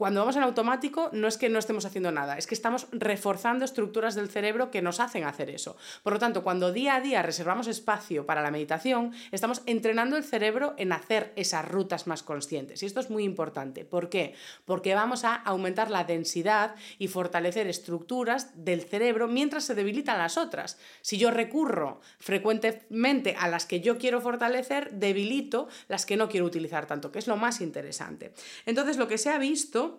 cuando 0.00 0.20
vamos 0.20 0.36
en 0.36 0.42
automático 0.44 1.10
no 1.12 1.28
es 1.28 1.36
que 1.36 1.50
no 1.50 1.58
estemos 1.58 1.84
haciendo 1.84 2.10
nada, 2.10 2.38
es 2.38 2.46
que 2.46 2.54
estamos 2.54 2.86
reforzando 2.90 3.66
estructuras 3.66 4.14
del 4.14 4.30
cerebro 4.30 4.70
que 4.70 4.80
nos 4.80 4.98
hacen 4.98 5.24
hacer 5.24 5.50
eso. 5.50 5.76
Por 6.02 6.14
lo 6.14 6.18
tanto, 6.18 6.42
cuando 6.42 6.72
día 6.72 6.94
a 6.94 7.02
día 7.02 7.20
reservamos 7.20 7.66
espacio 7.66 8.24
para 8.24 8.40
la 8.40 8.50
meditación, 8.50 9.12
estamos 9.30 9.60
entrenando 9.66 10.16
el 10.16 10.24
cerebro 10.24 10.72
en 10.78 10.94
hacer 10.94 11.34
esas 11.36 11.68
rutas 11.68 12.06
más 12.06 12.22
conscientes. 12.22 12.82
Y 12.82 12.86
esto 12.86 13.00
es 13.00 13.10
muy 13.10 13.24
importante. 13.24 13.84
¿Por 13.84 14.08
qué? 14.08 14.34
Porque 14.64 14.94
vamos 14.94 15.24
a 15.24 15.34
aumentar 15.34 15.90
la 15.90 16.04
densidad 16.04 16.76
y 16.98 17.08
fortalecer 17.08 17.66
estructuras 17.66 18.52
del 18.54 18.80
cerebro 18.80 19.28
mientras 19.28 19.64
se 19.64 19.74
debilitan 19.74 20.16
las 20.16 20.38
otras. 20.38 20.78
Si 21.02 21.18
yo 21.18 21.30
recurro 21.30 22.00
frecuentemente 22.18 23.36
a 23.38 23.48
las 23.48 23.66
que 23.66 23.82
yo 23.82 23.98
quiero 23.98 24.22
fortalecer, 24.22 24.92
debilito 24.92 25.68
las 25.88 26.06
que 26.06 26.16
no 26.16 26.30
quiero 26.30 26.46
utilizar 26.46 26.86
tanto, 26.86 27.12
que 27.12 27.18
es 27.18 27.26
lo 27.26 27.36
más 27.36 27.60
interesante. 27.60 28.32
Entonces, 28.64 28.96
lo 28.96 29.06
que 29.06 29.18
se 29.18 29.28
ha 29.28 29.36
visto 29.36 29.89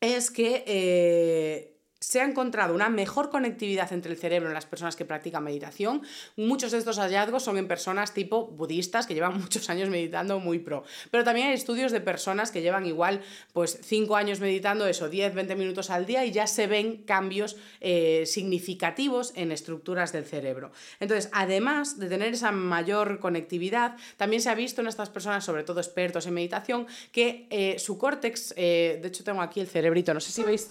es 0.00 0.30
que 0.30 0.64
eh, 0.66 1.79
se 2.00 2.22
ha 2.22 2.24
encontrado 2.24 2.74
una 2.74 2.88
mejor 2.88 3.28
conectividad 3.28 3.92
entre 3.92 4.10
el 4.10 4.18
cerebro 4.18 4.48
en 4.48 4.54
las 4.54 4.64
personas 4.64 4.96
que 4.96 5.04
practican 5.04 5.44
meditación. 5.44 6.00
Muchos 6.34 6.72
de 6.72 6.78
estos 6.78 6.98
hallazgos 6.98 7.42
son 7.42 7.58
en 7.58 7.68
personas 7.68 8.14
tipo 8.14 8.46
budistas 8.46 9.06
que 9.06 9.12
llevan 9.12 9.38
muchos 9.40 9.68
años 9.68 9.90
meditando 9.90 10.40
muy 10.40 10.60
pro. 10.60 10.82
Pero 11.10 11.24
también 11.24 11.48
hay 11.48 11.54
estudios 11.54 11.92
de 11.92 12.00
personas 12.00 12.50
que 12.50 12.62
llevan 12.62 12.86
igual 12.86 13.20
pues 13.52 13.78
5 13.82 14.16
años 14.16 14.40
meditando 14.40 14.86
eso, 14.86 15.10
10, 15.10 15.34
20 15.34 15.56
minutos 15.56 15.90
al 15.90 16.06
día 16.06 16.24
y 16.24 16.32
ya 16.32 16.46
se 16.46 16.66
ven 16.66 17.02
cambios 17.04 17.56
eh, 17.80 18.24
significativos 18.24 19.32
en 19.36 19.52
estructuras 19.52 20.10
del 20.12 20.24
cerebro. 20.24 20.72
Entonces, 21.00 21.28
además 21.34 21.98
de 21.98 22.08
tener 22.08 22.32
esa 22.32 22.50
mayor 22.50 23.20
conectividad, 23.20 23.96
también 24.16 24.40
se 24.40 24.48
ha 24.48 24.54
visto 24.54 24.80
en 24.80 24.86
estas 24.86 25.10
personas, 25.10 25.44
sobre 25.44 25.64
todo 25.64 25.80
expertos 25.80 26.26
en 26.26 26.32
meditación, 26.32 26.86
que 27.12 27.46
eh, 27.50 27.78
su 27.78 27.98
córtex, 27.98 28.54
eh, 28.56 28.98
de 29.02 29.08
hecho 29.08 29.22
tengo 29.22 29.42
aquí 29.42 29.60
el 29.60 29.66
cerebrito, 29.66 30.14
no 30.14 30.20
sé 30.20 30.32
si 30.32 30.42
veis 30.42 30.70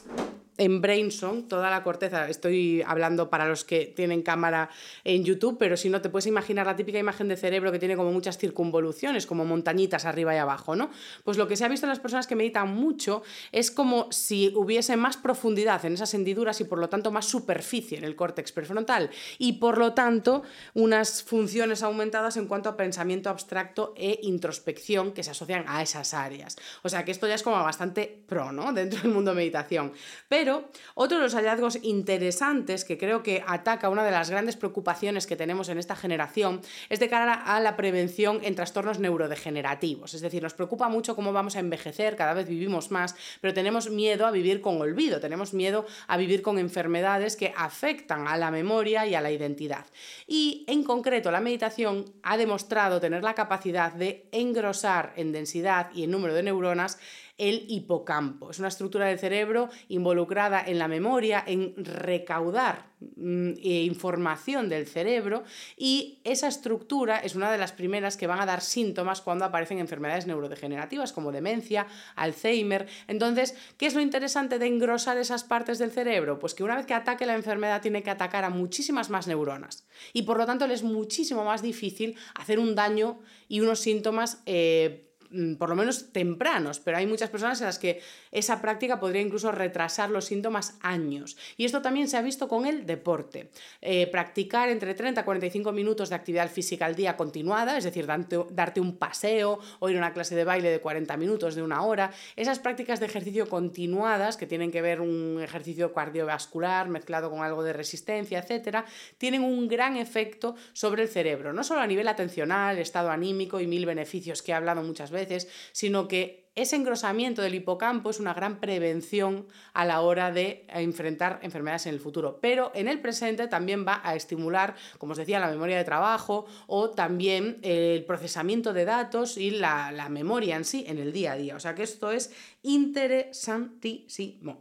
en 0.59 0.81
Brainsong, 0.81 1.47
toda 1.47 1.69
la 1.69 1.83
corteza, 1.83 2.29
estoy 2.29 2.83
hablando 2.85 3.29
para 3.29 3.47
los 3.47 3.63
que 3.63 3.85
tienen 3.85 4.21
cámara 4.21 4.69
en 5.05 5.23
YouTube, 5.23 5.57
pero 5.57 5.77
si 5.77 5.89
no 5.89 6.01
te 6.01 6.09
puedes 6.09 6.27
imaginar 6.27 6.65
la 6.65 6.75
típica 6.75 6.99
imagen 6.99 7.29
de 7.29 7.37
cerebro 7.37 7.71
que 7.71 7.79
tiene 7.79 7.95
como 7.95 8.11
muchas 8.11 8.37
circunvoluciones, 8.37 9.25
como 9.25 9.45
montañitas 9.45 10.05
arriba 10.05 10.35
y 10.35 10.37
abajo, 10.37 10.75
¿no? 10.75 10.89
Pues 11.23 11.37
lo 11.37 11.47
que 11.47 11.55
se 11.55 11.63
ha 11.63 11.69
visto 11.69 11.85
en 11.85 11.89
las 11.89 11.99
personas 11.99 12.27
que 12.27 12.35
meditan 12.35 12.67
mucho 12.67 13.23
es 13.53 13.71
como 13.71 14.11
si 14.11 14.51
hubiese 14.53 14.97
más 14.97 15.15
profundidad 15.15 15.83
en 15.85 15.93
esas 15.93 16.13
hendiduras 16.13 16.59
y 16.59 16.65
por 16.65 16.77
lo 16.77 16.89
tanto 16.89 17.09
más 17.11 17.25
superficie 17.25 17.97
en 17.97 18.03
el 18.03 18.17
córtex 18.17 18.51
prefrontal 18.51 19.09
y 19.37 19.53
por 19.53 19.77
lo 19.77 19.93
tanto 19.93 20.43
unas 20.73 21.23
funciones 21.23 21.83
aumentadas 21.83 22.35
en 22.35 22.47
cuanto 22.47 22.67
a 22.67 22.75
pensamiento 22.75 23.29
abstracto 23.29 23.93
e 23.95 24.19
introspección 24.23 25.13
que 25.13 25.23
se 25.23 25.31
asocian 25.31 25.63
a 25.67 25.81
esas 25.81 26.13
áreas. 26.13 26.57
O 26.83 26.89
sea 26.89 27.05
que 27.05 27.11
esto 27.11 27.27
ya 27.27 27.35
es 27.35 27.43
como 27.43 27.63
bastante 27.63 28.23
pro, 28.27 28.51
¿no? 28.51 28.73
Dentro 28.73 28.99
del 29.01 29.11
mundo 29.11 29.31
de 29.31 29.37
meditación. 29.37 29.93
Pero 30.27 30.48
Pero 30.49 30.67
otro 30.95 31.19
de 31.19 31.25
los 31.25 31.35
hallazgos 31.35 31.77
interesantes 31.83 32.83
que 32.83 32.97
creo 32.97 33.21
que 33.21 33.43
ataca 33.45 33.87
una 33.87 34.03
de 34.03 34.09
las 34.09 34.31
grandes 34.31 34.55
preocupaciones 34.55 35.27
que 35.27 35.35
tenemos 35.35 35.69
en 35.69 35.77
esta 35.77 35.95
generación 35.95 36.61
es 36.89 36.99
de 36.99 37.07
cara 37.07 37.35
a 37.35 37.59
la 37.59 37.75
prevención 37.75 38.39
en 38.41 38.55
trastornos 38.55 38.97
neurodegenerativos. 38.97 40.15
Es 40.15 40.21
decir, 40.21 40.41
nos 40.41 40.55
preocupa 40.55 40.89
mucho 40.89 41.15
cómo 41.15 41.33
vamos 41.33 41.55
a 41.55 41.59
envejecer, 41.59 42.15
cada 42.15 42.33
vez 42.33 42.47
vivimos 42.47 42.89
más, 42.89 43.15
pero 43.41 43.53
tenemos 43.53 43.91
miedo 43.91 44.25
a 44.25 44.31
vivir 44.31 44.59
con 44.59 44.81
olvido, 44.81 45.19
tenemos 45.19 45.53
miedo 45.53 45.85
a 46.07 46.17
vivir 46.17 46.41
con 46.41 46.57
enfermedades 46.57 47.35
que 47.35 47.53
afectan 47.55 48.27
a 48.27 48.35
la 48.35 48.49
memoria 48.49 49.05
y 49.05 49.13
a 49.13 49.21
la 49.21 49.31
identidad. 49.31 49.85
Y 50.25 50.65
en 50.67 50.83
concreto, 50.83 51.29
la 51.29 51.41
meditación 51.41 52.05
ha 52.23 52.37
demostrado 52.37 52.99
tener 52.99 53.23
la 53.23 53.35
capacidad 53.35 53.93
de 53.93 54.25
engrosar 54.31 55.13
en 55.15 55.31
densidad 55.31 55.91
y 55.93 56.05
en 56.05 56.11
número 56.11 56.33
de 56.33 56.41
neuronas 56.41 56.97
el 57.39 57.65
hipocampo. 57.69 58.51
Es 58.51 58.59
una 58.59 58.67
estructura 58.67 59.07
del 59.07 59.17
cerebro 59.17 59.69
involucrada 59.87 60.63
en 60.63 60.77
la 60.77 60.87
memoria, 60.87 61.43
en 61.47 61.73
recaudar 61.77 62.91
mm, 62.99 63.51
eh, 63.51 63.83
información 63.83 64.69
del 64.69 64.85
cerebro 64.85 65.43
y 65.77 66.19
esa 66.25 66.49
estructura 66.49 67.17
es 67.17 67.35
una 67.35 67.51
de 67.51 67.57
las 67.57 67.71
primeras 67.71 68.17
que 68.17 68.27
van 68.27 68.41
a 68.41 68.45
dar 68.45 68.61
síntomas 68.61 69.21
cuando 69.21 69.45
aparecen 69.45 69.79
enfermedades 69.79 70.27
neurodegenerativas 70.27 71.13
como 71.13 71.31
demencia, 71.31 71.87
Alzheimer. 72.15 72.87
Entonces, 73.07 73.55
¿qué 73.77 73.87
es 73.87 73.95
lo 73.95 74.01
interesante 74.01 74.59
de 74.59 74.67
engrosar 74.67 75.17
esas 75.17 75.45
partes 75.45 75.79
del 75.79 75.91
cerebro? 75.91 76.39
Pues 76.39 76.53
que 76.53 76.63
una 76.63 76.75
vez 76.75 76.85
que 76.85 76.93
ataque 76.93 77.25
la 77.25 77.35
enfermedad 77.35 77.81
tiene 77.81 78.03
que 78.03 78.11
atacar 78.11 78.43
a 78.43 78.49
muchísimas 78.49 79.09
más 79.09 79.27
neuronas 79.27 79.87
y 80.11 80.23
por 80.23 80.37
lo 80.37 80.45
tanto 80.45 80.67
le 80.67 80.73
es 80.73 80.83
muchísimo 80.83 81.45
más 81.45 81.61
difícil 81.61 82.17
hacer 82.35 82.59
un 82.59 82.75
daño 82.75 83.19
y 83.47 83.61
unos 83.61 83.79
síntomas 83.79 84.43
eh, 84.45 85.08
por 85.57 85.69
lo 85.69 85.75
menos 85.75 86.11
tempranos, 86.11 86.79
pero 86.79 86.97
hay 86.97 87.05
muchas 87.05 87.29
personas 87.29 87.59
en 87.61 87.67
las 87.67 87.77
que 87.77 88.01
esa 88.31 88.61
práctica 88.61 88.99
podría 88.99 89.21
incluso 89.21 89.51
retrasar 89.51 90.09
los 90.09 90.25
síntomas 90.25 90.77
años. 90.81 91.37
Y 91.57 91.65
esto 91.65 91.81
también 91.81 92.07
se 92.07 92.17
ha 92.17 92.21
visto 92.21 92.47
con 92.47 92.65
el 92.65 92.85
deporte. 92.85 93.49
Eh, 93.81 94.07
practicar 94.07 94.69
entre 94.69 94.95
30 94.95 95.21
a 95.21 95.25
45 95.25 95.71
minutos 95.71 96.09
de 96.09 96.15
actividad 96.15 96.49
física 96.49 96.85
al 96.85 96.95
día 96.95 97.15
continuada, 97.15 97.77
es 97.77 97.83
decir, 97.83 98.07
darte, 98.07 98.79
un 98.79 98.97
paseo 98.97 99.59
o 99.79 99.89
ir 99.89 99.95
a 99.97 99.99
una 99.99 100.13
clase 100.13 100.35
de 100.35 100.43
baile 100.43 100.69
de 100.69 100.79
40 100.79 101.15
minutos, 101.17 101.55
de 101.55 101.61
una 101.61 101.83
hora, 101.83 102.11
esas 102.35 102.59
prácticas 102.59 102.99
de 102.99 103.05
ejercicio 103.05 103.47
continuadas, 103.49 104.37
que 104.37 104.47
tienen 104.47 104.71
que 104.71 104.81
ver 104.81 105.01
un 105.01 105.39
ejercicio 105.41 105.93
cardiovascular 105.93 106.89
mezclado 106.89 107.29
con 107.29 107.43
algo 107.43 107.63
de 107.63 107.73
resistencia, 107.73 108.39
etcétera, 108.39 108.85
tienen 109.17 109.43
un 109.43 109.67
gran 109.67 109.97
efecto 109.97 110.55
sobre 110.73 111.03
el 111.03 111.09
cerebro, 111.09 111.53
no 111.53 111.63
solo 111.63 111.81
a 111.81 111.87
nivel 111.87 112.07
atencional, 112.07 112.77
estado 112.79 113.11
anímico 113.11 113.59
y 113.59 113.67
mil 113.67 113.85
beneficios 113.85 114.41
que 114.41 114.51
he 114.51 114.55
hablado 114.55 114.81
muchas 114.81 115.11
veces, 115.11 115.18
veces, 115.19 115.47
sino 115.71 116.07
que 116.07 116.49
ese 116.55 116.75
engrosamiento 116.75 117.41
del 117.41 117.55
hipocampo 117.55 118.09
es 118.09 118.19
una 118.19 118.33
gran 118.33 118.59
prevención 118.59 119.47
a 119.73 119.85
la 119.85 120.01
hora 120.01 120.31
de 120.31 120.65
enfrentar 120.69 121.39
enfermedades 121.41 121.85
en 121.85 121.93
el 121.93 122.01
futuro. 122.01 122.39
Pero 122.41 122.71
en 122.75 122.87
el 122.89 122.99
presente 122.99 123.47
también 123.47 123.85
va 123.87 124.01
a 124.03 124.15
estimular, 124.15 124.75
como 124.97 125.13
os 125.13 125.17
decía, 125.17 125.39
la 125.39 125.47
memoria 125.47 125.77
de 125.77 125.85
trabajo 125.85 126.47
o 126.67 126.89
también 126.89 127.59
el 127.61 128.03
procesamiento 128.03 128.73
de 128.73 128.83
datos 128.85 129.37
y 129.37 129.51
la, 129.51 129.91
la 129.91 130.09
memoria 130.09 130.57
en 130.57 130.65
sí 130.65 130.83
en 130.87 130.97
el 130.97 131.13
día 131.13 131.33
a 131.33 131.37
día. 131.37 131.55
O 131.55 131.59
sea 131.59 131.75
que 131.75 131.83
esto 131.83 132.11
es 132.11 132.31
interesantísimo. 132.63 134.59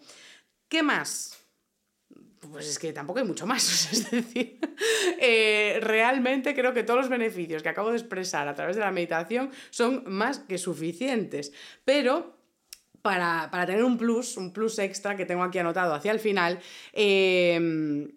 ¿Qué 0.69 0.83
más? 0.83 1.38
Pues 2.41 2.69
es 2.69 2.79
que 2.79 2.93
tampoco 2.93 3.19
hay 3.19 3.25
mucho 3.25 3.47
más. 3.47 3.89
Es 3.93 4.11
decir, 4.11 4.59
eh, 5.21 5.79
realmente 5.81 6.55
creo 6.55 6.73
que 6.73 6.83
todos 6.83 7.01
los 7.01 7.09
beneficios 7.09 7.63
que 7.63 7.69
acabo 7.69 7.91
de 7.91 7.97
expresar 7.97 8.49
a 8.49 8.55
través 8.55 8.77
de 8.77 8.83
la 8.83 8.91
meditación 8.91 9.51
son 9.71 10.05
más 10.07 10.41
que 10.41 10.59
suficientes. 10.59 11.53
Pero 11.85 12.37
para, 13.03 13.51
tener 13.67 13.85
un 13.85 13.97
plus, 13.97 14.37
un 14.37 14.53
plus 14.53 14.79
extra 14.79 15.17
que 15.17 15.27
tengo 15.27 15.43
aquí 15.43 15.59
anotado 15.59 15.95
hacia 15.95 16.13
el 16.13 16.21
final, 16.21 16.59
em, 16.93 18.11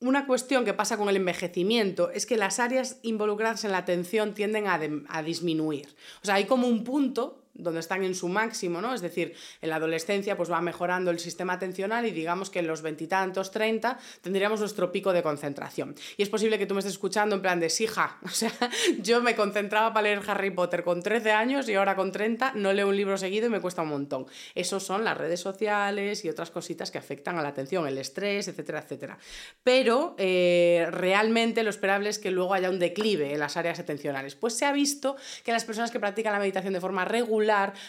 una 0.00 0.26
cuestión 0.26 0.64
que 0.64 0.74
pasa 0.74 0.96
con 0.96 1.08
el 1.08 1.16
envejecimiento 1.16 2.10
es 2.10 2.26
que 2.26 2.36
las 2.36 2.58
áreas 2.58 2.98
involucradas 3.02 3.64
en 3.64 3.72
la 3.72 3.78
atención 3.78 4.34
tienden 4.34 4.66
a, 4.66 4.80
a 5.08 5.22
disminuir. 5.22 5.88
O 6.22 6.26
sea, 6.26 6.34
hay 6.34 6.44
como 6.44 6.68
un 6.68 6.84
punto 6.84 7.45
donde 7.58 7.80
están 7.80 8.04
en 8.04 8.14
su 8.14 8.28
máximo, 8.28 8.80
¿no? 8.80 8.94
Es 8.94 9.00
decir, 9.00 9.34
en 9.60 9.70
la 9.70 9.76
adolescencia 9.76 10.36
pues 10.36 10.50
va 10.50 10.60
mejorando 10.60 11.10
el 11.10 11.18
sistema 11.18 11.54
atencional 11.54 12.06
y 12.06 12.10
digamos 12.10 12.50
que 12.50 12.58
en 12.58 12.66
los 12.66 12.82
veintitantos, 12.82 13.50
treinta, 13.50 13.98
tendríamos 14.20 14.60
nuestro 14.60 14.92
pico 14.92 15.12
de 15.12 15.22
concentración. 15.22 15.94
Y 16.16 16.22
es 16.22 16.28
posible 16.28 16.58
que 16.58 16.66
tú 16.66 16.74
me 16.74 16.80
estés 16.80 16.94
escuchando 16.94 17.34
en 17.34 17.42
plan 17.42 17.60
de, 17.60 17.72
hija, 17.80 18.18
o 18.24 18.28
sea, 18.28 18.52
yo 19.00 19.22
me 19.22 19.34
concentraba 19.34 19.92
para 19.92 20.04
leer 20.04 20.22
Harry 20.26 20.50
Potter 20.50 20.84
con 20.84 21.02
13 21.02 21.32
años 21.32 21.68
y 21.68 21.74
ahora 21.74 21.96
con 21.96 22.12
30 22.12 22.52
no 22.54 22.72
leo 22.72 22.88
un 22.88 22.96
libro 22.96 23.16
seguido 23.18 23.46
y 23.46 23.50
me 23.50 23.60
cuesta 23.60 23.82
un 23.82 23.88
montón. 23.88 24.26
Esos 24.54 24.82
son 24.82 25.04
las 25.04 25.16
redes 25.16 25.40
sociales 25.40 26.24
y 26.24 26.28
otras 26.28 26.50
cositas 26.50 26.90
que 26.90 26.98
afectan 26.98 27.38
a 27.38 27.42
la 27.42 27.48
atención, 27.48 27.86
el 27.86 27.98
estrés, 27.98 28.48
etcétera, 28.48 28.80
etcétera. 28.80 29.18
Pero 29.62 30.14
eh, 30.18 30.86
realmente 30.90 31.62
lo 31.62 31.70
esperable 31.70 32.08
es 32.08 32.18
que 32.18 32.30
luego 32.30 32.54
haya 32.54 32.70
un 32.70 32.78
declive 32.78 33.32
en 33.32 33.40
las 33.40 33.56
áreas 33.56 33.78
atencionales. 33.78 34.34
Pues 34.34 34.56
se 34.56 34.64
ha 34.64 34.72
visto 34.72 35.16
que 35.44 35.52
las 35.52 35.64
personas 35.64 35.90
que 35.90 36.00
practican 36.00 36.32
la 36.32 36.38
meditación 36.38 36.72
de 36.72 36.80
forma 36.80 37.04
regular 37.04 37.45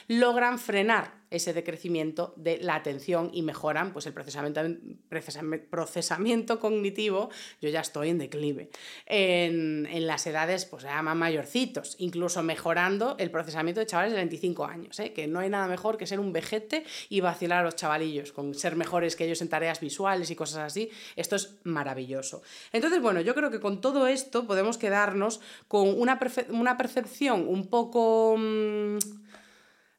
logran 0.08 0.60
frenar 0.60 1.17
ese 1.30 1.54
decrecimiento 1.54 2.34
de 2.38 2.58
la 2.60 2.76
atención 2.76 3.30
y 3.34 3.41
mejoran 3.41 3.91
pues, 3.91 4.06
el 4.06 4.13
procesamiento, 4.13 6.60
cognitivo. 6.60 7.30
Yo 7.62 7.70
ya 7.70 7.82
estoy 7.82 8.10
en 8.10 8.17
declive. 8.17 8.70
En, 9.06 10.08
las 10.08 10.26
edades, 10.28 10.65
pues 10.65 10.84
se 10.84 10.89
llaman 10.89 11.17
mayorcitos, 11.17 11.96
incluso 12.00 12.43
mejorando 12.43 13.15
el 13.20 13.30
procesamiento 13.30 13.82
de 13.82 13.88
chavales 13.88 14.13
de 14.13 14.17
25 14.17 14.65
años, 14.65 15.00
¿eh? 15.00 15.12
que 15.12 15.28
no 15.28 15.39
hay 15.39 15.50
nada 15.50 15.67
mejor 15.67 15.98
que 15.98 16.08
ser 16.08 16.20
un 16.20 16.32
vejete 16.32 16.86
y 17.10 17.20
vacilar 17.20 17.60
a 17.60 17.63
los 17.63 17.76
chavalillos, 17.76 18.32
con 18.32 18.54
ser 18.54 18.76
mejores 18.76 19.15
que 19.15 19.26
ellos 19.26 19.41
en 19.41 19.50
tareas 19.50 19.82
visuales 19.82 20.32
y 20.32 20.36
cosas 20.36 20.60
así. 20.60 20.89
Esto 21.15 21.36
es 21.36 21.58
maravilloso. 21.63 22.41
Entonces, 22.72 23.02
bueno, 23.02 23.22
yo 23.22 23.36
creo 23.36 23.52
que 23.52 23.60
con 23.60 23.82
todo 23.82 24.08
esto 24.08 24.48
podemos 24.48 24.78
quedarnos 24.78 25.41
con 25.67 26.00
una, 26.00 26.20
una 26.50 26.78
percepción 26.78 27.48
un 27.48 27.67
poco... 27.67 28.36
Mm, 28.38 28.98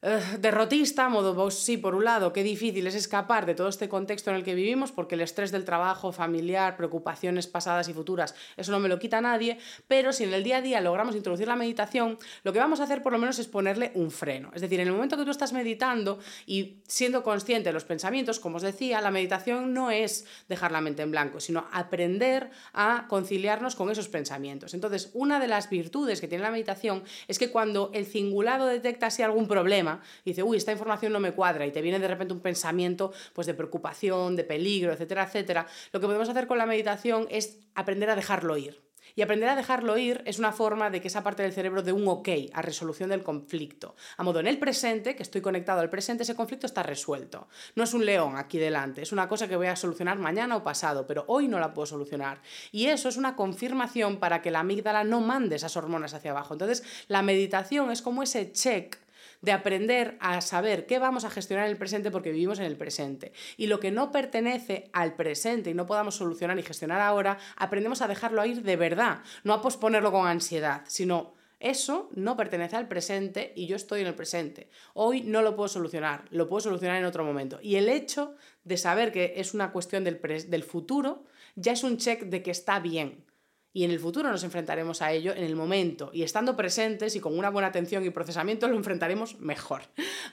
derrotista, 0.01 1.09
modo, 1.09 1.33
vos 1.33 1.55
sí, 1.55 1.75
por 1.75 1.93
un 1.93 2.05
lado, 2.05 2.31
qué 2.31 2.41
difícil 2.41 2.87
es 2.87 2.95
escapar 2.95 3.45
de 3.45 3.53
todo 3.53 3.67
este 3.67 3.89
contexto 3.89 4.29
en 4.29 4.37
el 4.37 4.43
que 4.43 4.55
vivimos, 4.55 4.93
porque 4.93 5.15
el 5.15 5.21
estrés 5.21 5.51
del 5.51 5.65
trabajo, 5.65 6.13
familiar, 6.13 6.77
preocupaciones 6.77 7.47
pasadas 7.47 7.89
y 7.89 7.93
futuras, 7.93 8.33
eso 8.55 8.71
no 8.71 8.79
me 8.79 8.87
lo 8.87 8.97
quita 8.97 9.19
nadie, 9.19 9.57
pero 9.89 10.13
si 10.13 10.23
en 10.23 10.33
el 10.33 10.43
día 10.43 10.57
a 10.57 10.61
día 10.61 10.79
logramos 10.79 11.15
introducir 11.15 11.47
la 11.47 11.57
meditación, 11.57 12.17
lo 12.43 12.53
que 12.53 12.59
vamos 12.59 12.79
a 12.79 12.83
hacer 12.83 13.01
por 13.01 13.11
lo 13.11 13.19
menos 13.19 13.39
es 13.39 13.47
ponerle 13.47 13.91
un 13.93 14.09
freno. 14.09 14.51
Es 14.53 14.61
decir, 14.61 14.79
en 14.79 14.87
el 14.87 14.93
momento 14.93 15.17
que 15.17 15.25
tú 15.25 15.31
estás 15.31 15.51
meditando 15.51 16.19
y 16.45 16.77
siendo 16.87 17.21
consciente 17.21 17.69
de 17.69 17.73
los 17.73 17.83
pensamientos, 17.83 18.39
como 18.39 18.55
os 18.55 18.63
decía, 18.63 19.01
la 19.01 19.11
meditación 19.11 19.73
no 19.73 19.91
es 19.91 20.25
dejar 20.47 20.71
la 20.71 20.79
mente 20.79 21.01
en 21.01 21.11
blanco, 21.11 21.41
sino 21.41 21.67
aprender 21.73 22.51
a 22.71 23.05
conciliarnos 23.09 23.75
con 23.75 23.91
esos 23.91 24.07
pensamientos. 24.07 24.73
Entonces, 24.73 25.11
una 25.13 25.41
de 25.41 25.47
las 25.47 25.69
virtudes 25.69 26.21
que 26.21 26.29
tiene 26.29 26.43
la 26.43 26.51
meditación 26.51 27.03
es 27.27 27.37
que 27.37 27.51
cuando 27.51 27.91
el 27.93 28.05
cingulado 28.05 28.65
detecta 28.65 29.07
así 29.07 29.23
algún 29.23 29.47
problema, 29.47 29.88
y 30.23 30.31
dice, 30.31 30.43
uy, 30.43 30.57
esta 30.57 30.71
información 30.71 31.13
no 31.13 31.19
me 31.19 31.31
cuadra 31.31 31.65
y 31.65 31.71
te 31.71 31.81
viene 31.81 31.99
de 31.99 32.07
repente 32.07 32.33
un 32.33 32.41
pensamiento 32.41 33.11
pues, 33.33 33.47
de 33.47 33.53
preocupación, 33.53 34.35
de 34.35 34.43
peligro, 34.43 34.93
etcétera, 34.93 35.23
etcétera, 35.23 35.67
lo 35.91 35.99
que 35.99 36.05
podemos 36.05 36.29
hacer 36.29 36.47
con 36.47 36.57
la 36.57 36.65
meditación 36.65 37.27
es 37.29 37.59
aprender 37.75 38.09
a 38.09 38.15
dejarlo 38.15 38.57
ir. 38.57 38.89
Y 39.15 39.21
aprender 39.21 39.49
a 39.49 39.55
dejarlo 39.55 39.97
ir 39.97 40.21
es 40.25 40.39
una 40.39 40.51
forma 40.51 40.89
de 40.89 41.01
que 41.01 41.07
esa 41.07 41.23
parte 41.23 41.43
del 41.43 41.53
cerebro 41.53 41.81
dé 41.81 41.91
un 41.91 42.07
ok 42.07 42.29
a 42.53 42.61
resolución 42.61 43.09
del 43.09 43.23
conflicto. 43.23 43.95
A 44.17 44.23
modo, 44.23 44.39
en 44.39 44.47
el 44.47 44.59
presente, 44.59 45.15
que 45.15 45.23
estoy 45.23 45.41
conectado 45.41 45.81
al 45.81 45.89
presente, 45.89 46.23
ese 46.23 46.35
conflicto 46.35 46.65
está 46.65 46.83
resuelto. 46.83 47.47
No 47.75 47.83
es 47.83 47.93
un 47.93 48.05
león 48.05 48.37
aquí 48.37 48.57
delante, 48.57 49.01
es 49.01 49.11
una 49.11 49.27
cosa 49.27 49.47
que 49.47 49.55
voy 49.55 49.67
a 49.67 49.75
solucionar 49.75 50.17
mañana 50.19 50.55
o 50.55 50.63
pasado, 50.63 51.05
pero 51.07 51.25
hoy 51.27 51.47
no 51.47 51.59
la 51.59 51.73
puedo 51.73 51.85
solucionar. 51.85 52.41
Y 52.71 52.87
eso 52.87 53.09
es 53.09 53.17
una 53.17 53.35
confirmación 53.35 54.19
para 54.19 54.41
que 54.41 54.51
la 54.51 54.61
amígdala 54.61 55.03
no 55.03 55.21
mande 55.21 55.55
esas 55.55 55.75
hormonas 55.75 56.13
hacia 56.13 56.31
abajo. 56.31 56.53
Entonces, 56.53 56.83
la 57.07 57.21
meditación 57.21 57.91
es 57.91 58.01
como 58.01 58.23
ese 58.23 58.51
check 58.51 58.97
de 59.41 59.51
aprender 59.51 60.17
a 60.19 60.41
saber 60.41 60.85
qué 60.85 60.99
vamos 60.99 61.25
a 61.25 61.29
gestionar 61.29 61.65
en 61.65 61.71
el 61.71 61.77
presente 61.77 62.11
porque 62.11 62.31
vivimos 62.31 62.59
en 62.59 62.65
el 62.65 62.77
presente. 62.77 63.33
Y 63.57 63.67
lo 63.67 63.79
que 63.79 63.91
no 63.91 64.11
pertenece 64.11 64.89
al 64.93 65.15
presente 65.15 65.69
y 65.69 65.73
no 65.73 65.85
podamos 65.85 66.15
solucionar 66.15 66.59
y 66.59 66.63
gestionar 66.63 67.01
ahora, 67.01 67.37
aprendemos 67.55 68.01
a 68.01 68.07
dejarlo 68.07 68.45
ir 68.45 68.63
de 68.63 68.75
verdad, 68.75 69.19
no 69.43 69.53
a 69.53 69.61
posponerlo 69.61 70.11
con 70.11 70.27
ansiedad, 70.27 70.83
sino 70.87 71.33
eso 71.59 72.09
no 72.15 72.37
pertenece 72.37 72.77
al 72.77 72.87
presente 72.87 73.51
y 73.55 73.67
yo 73.67 73.75
estoy 73.75 74.01
en 74.01 74.07
el 74.07 74.15
presente. 74.15 74.69
Hoy 74.93 75.21
no 75.21 75.41
lo 75.41 75.55
puedo 75.55 75.67
solucionar, 75.67 76.23
lo 76.31 76.47
puedo 76.47 76.61
solucionar 76.61 76.97
en 76.97 77.05
otro 77.05 77.25
momento. 77.25 77.59
Y 77.61 77.75
el 77.75 77.89
hecho 77.89 78.35
de 78.63 78.77
saber 78.77 79.11
que 79.11 79.33
es 79.37 79.53
una 79.53 79.71
cuestión 79.71 80.05
del, 80.05 80.21
del 80.21 80.63
futuro 80.63 81.25
ya 81.55 81.73
es 81.73 81.83
un 81.83 81.97
check 81.97 82.23
de 82.23 82.41
que 82.43 82.51
está 82.51 82.79
bien 82.79 83.25
y 83.73 83.83
en 83.83 83.91
el 83.91 83.99
futuro 83.99 84.29
nos 84.29 84.43
enfrentaremos 84.43 85.01
a 85.01 85.11
ello 85.11 85.33
en 85.33 85.43
el 85.43 85.55
momento 85.55 86.09
y 86.13 86.23
estando 86.23 86.55
presentes 86.55 87.15
y 87.15 87.19
con 87.19 87.37
una 87.37 87.49
buena 87.49 87.67
atención 87.67 88.05
y 88.05 88.09
procesamiento 88.09 88.67
lo 88.67 88.75
enfrentaremos 88.75 89.39
mejor. 89.39 89.81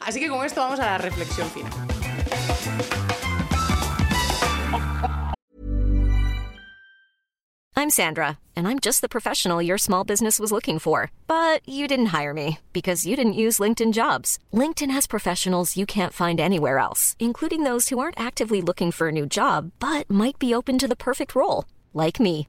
Así 0.01 0.21
que 0.21 0.29
con 0.29 0.45
esto 0.45 0.61
vamos 0.61 0.81
a 0.81 0.87
la 0.87 0.99
reflexión 0.99 1.49
final. 1.51 1.73
I'm 7.79 7.91
Sandra, 7.91 8.39
and 8.57 8.67
I'm 8.67 8.79
just 8.81 9.03
the 9.03 9.09
professional 9.09 9.61
your 9.61 9.77
small 9.77 10.03
business 10.03 10.41
was 10.41 10.51
looking 10.51 10.79
for. 10.79 11.11
But 11.27 11.61
you 11.69 11.87
didn't 11.87 12.07
hire 12.07 12.33
me 12.33 12.59
because 12.73 13.07
you 13.07 13.17
didn't 13.17 13.35
use 13.35 13.59
LinkedIn 13.59 13.93
jobs. 13.93 14.39
LinkedIn 14.53 14.91
has 14.91 15.07
professionals 15.07 15.77
you 15.77 15.85
can't 15.85 16.15
find 16.15 16.41
anywhere 16.41 16.79
else, 16.79 17.17
including 17.19 17.65
those 17.65 17.91
who 17.91 17.99
aren't 17.99 18.19
actively 18.19 18.63
looking 18.63 18.91
for 18.93 19.09
a 19.09 19.13
new 19.13 19.27
job 19.27 19.73
but 19.79 20.11
might 20.11 20.39
be 20.39 20.55
open 20.55 20.79
to 20.79 20.89
the 20.89 20.97
perfect 20.97 21.35
role, 21.35 21.67
like 21.93 22.19
me. 22.19 22.49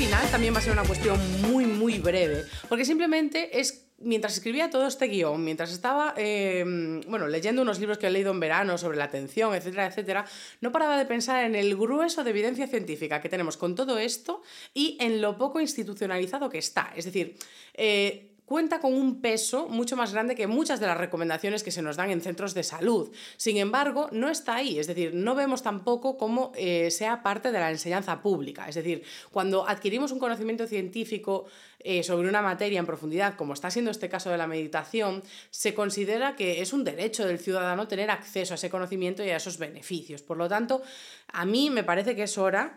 Final 0.00 0.30
también 0.30 0.54
va 0.54 0.60
a 0.60 0.62
ser 0.62 0.72
una 0.72 0.84
cuestión 0.84 1.18
muy, 1.42 1.66
muy 1.66 1.98
breve, 1.98 2.46
porque 2.70 2.86
simplemente 2.86 3.60
es 3.60 3.86
mientras 3.98 4.32
escribía 4.32 4.70
todo 4.70 4.86
este 4.86 5.08
guion, 5.08 5.44
mientras 5.44 5.70
estaba 5.72 6.14
eh, 6.16 6.64
bueno, 7.06 7.28
leyendo 7.28 7.60
unos 7.60 7.78
libros 7.80 7.98
que 7.98 8.06
he 8.06 8.10
leído 8.10 8.30
en 8.30 8.40
verano 8.40 8.78
sobre 8.78 8.96
la 8.96 9.04
atención, 9.04 9.54
etcétera, 9.54 9.88
etcétera, 9.88 10.24
no 10.62 10.72
paraba 10.72 10.96
de 10.96 11.04
pensar 11.04 11.44
en 11.44 11.54
el 11.54 11.76
grueso 11.76 12.24
de 12.24 12.30
evidencia 12.30 12.66
científica 12.66 13.20
que 13.20 13.28
tenemos 13.28 13.58
con 13.58 13.74
todo 13.74 13.98
esto 13.98 14.40
y 14.72 14.96
en 15.00 15.20
lo 15.20 15.36
poco 15.36 15.60
institucionalizado 15.60 16.48
que 16.48 16.56
está. 16.56 16.94
Es 16.96 17.04
decir, 17.04 17.36
eh, 17.74 18.29
cuenta 18.50 18.80
con 18.80 18.94
un 18.94 19.20
peso 19.20 19.68
mucho 19.68 19.94
más 19.94 20.12
grande 20.12 20.34
que 20.34 20.48
muchas 20.48 20.80
de 20.80 20.86
las 20.88 20.98
recomendaciones 20.98 21.62
que 21.62 21.70
se 21.70 21.82
nos 21.82 21.96
dan 21.96 22.10
en 22.10 22.20
centros 22.20 22.52
de 22.52 22.64
salud. 22.64 23.12
Sin 23.36 23.58
embargo, 23.58 24.08
no 24.10 24.28
está 24.28 24.56
ahí, 24.56 24.80
es 24.80 24.88
decir, 24.88 25.14
no 25.14 25.36
vemos 25.36 25.62
tampoco 25.62 26.18
cómo 26.18 26.50
eh, 26.56 26.90
sea 26.90 27.22
parte 27.22 27.52
de 27.52 27.60
la 27.60 27.70
enseñanza 27.70 28.20
pública. 28.20 28.68
Es 28.68 28.74
decir, 28.74 29.04
cuando 29.30 29.68
adquirimos 29.68 30.10
un 30.10 30.18
conocimiento 30.18 30.66
científico 30.66 31.44
eh, 31.78 32.02
sobre 32.02 32.28
una 32.28 32.42
materia 32.42 32.80
en 32.80 32.86
profundidad, 32.86 33.36
como 33.36 33.52
está 33.52 33.70
siendo 33.70 33.92
este 33.92 34.08
caso 34.08 34.30
de 34.30 34.38
la 34.38 34.48
meditación, 34.48 35.22
se 35.50 35.72
considera 35.72 36.34
que 36.34 36.60
es 36.60 36.72
un 36.72 36.82
derecho 36.82 37.28
del 37.28 37.38
ciudadano 37.38 37.86
tener 37.86 38.10
acceso 38.10 38.54
a 38.54 38.56
ese 38.56 38.68
conocimiento 38.68 39.22
y 39.24 39.30
a 39.30 39.36
esos 39.36 39.58
beneficios. 39.58 40.22
Por 40.22 40.38
lo 40.38 40.48
tanto, 40.48 40.82
a 41.28 41.44
mí 41.44 41.70
me 41.70 41.84
parece 41.84 42.16
que 42.16 42.24
es 42.24 42.36
hora 42.36 42.76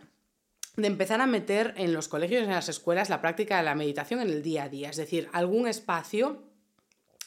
de 0.76 0.88
empezar 0.88 1.22
a 1.22 1.28
meter 1.28 1.74
en 1.78 1.94
los 1.94 2.08
colegios 2.08 2.44
en 2.44 2.50
las 2.50 2.70
escuelas 2.70 3.10
la 3.10 3.22
práctica 3.22 3.58
de 3.58 3.64
la 3.64 3.76
meditación 3.76 4.22
en 4.22 4.30
el 4.30 4.42
día 4.42 4.64
a 4.64 4.70
día, 4.70 4.90
es 4.90 4.98
decir, 4.98 5.30
algún 5.32 5.68
espacio 5.68 6.42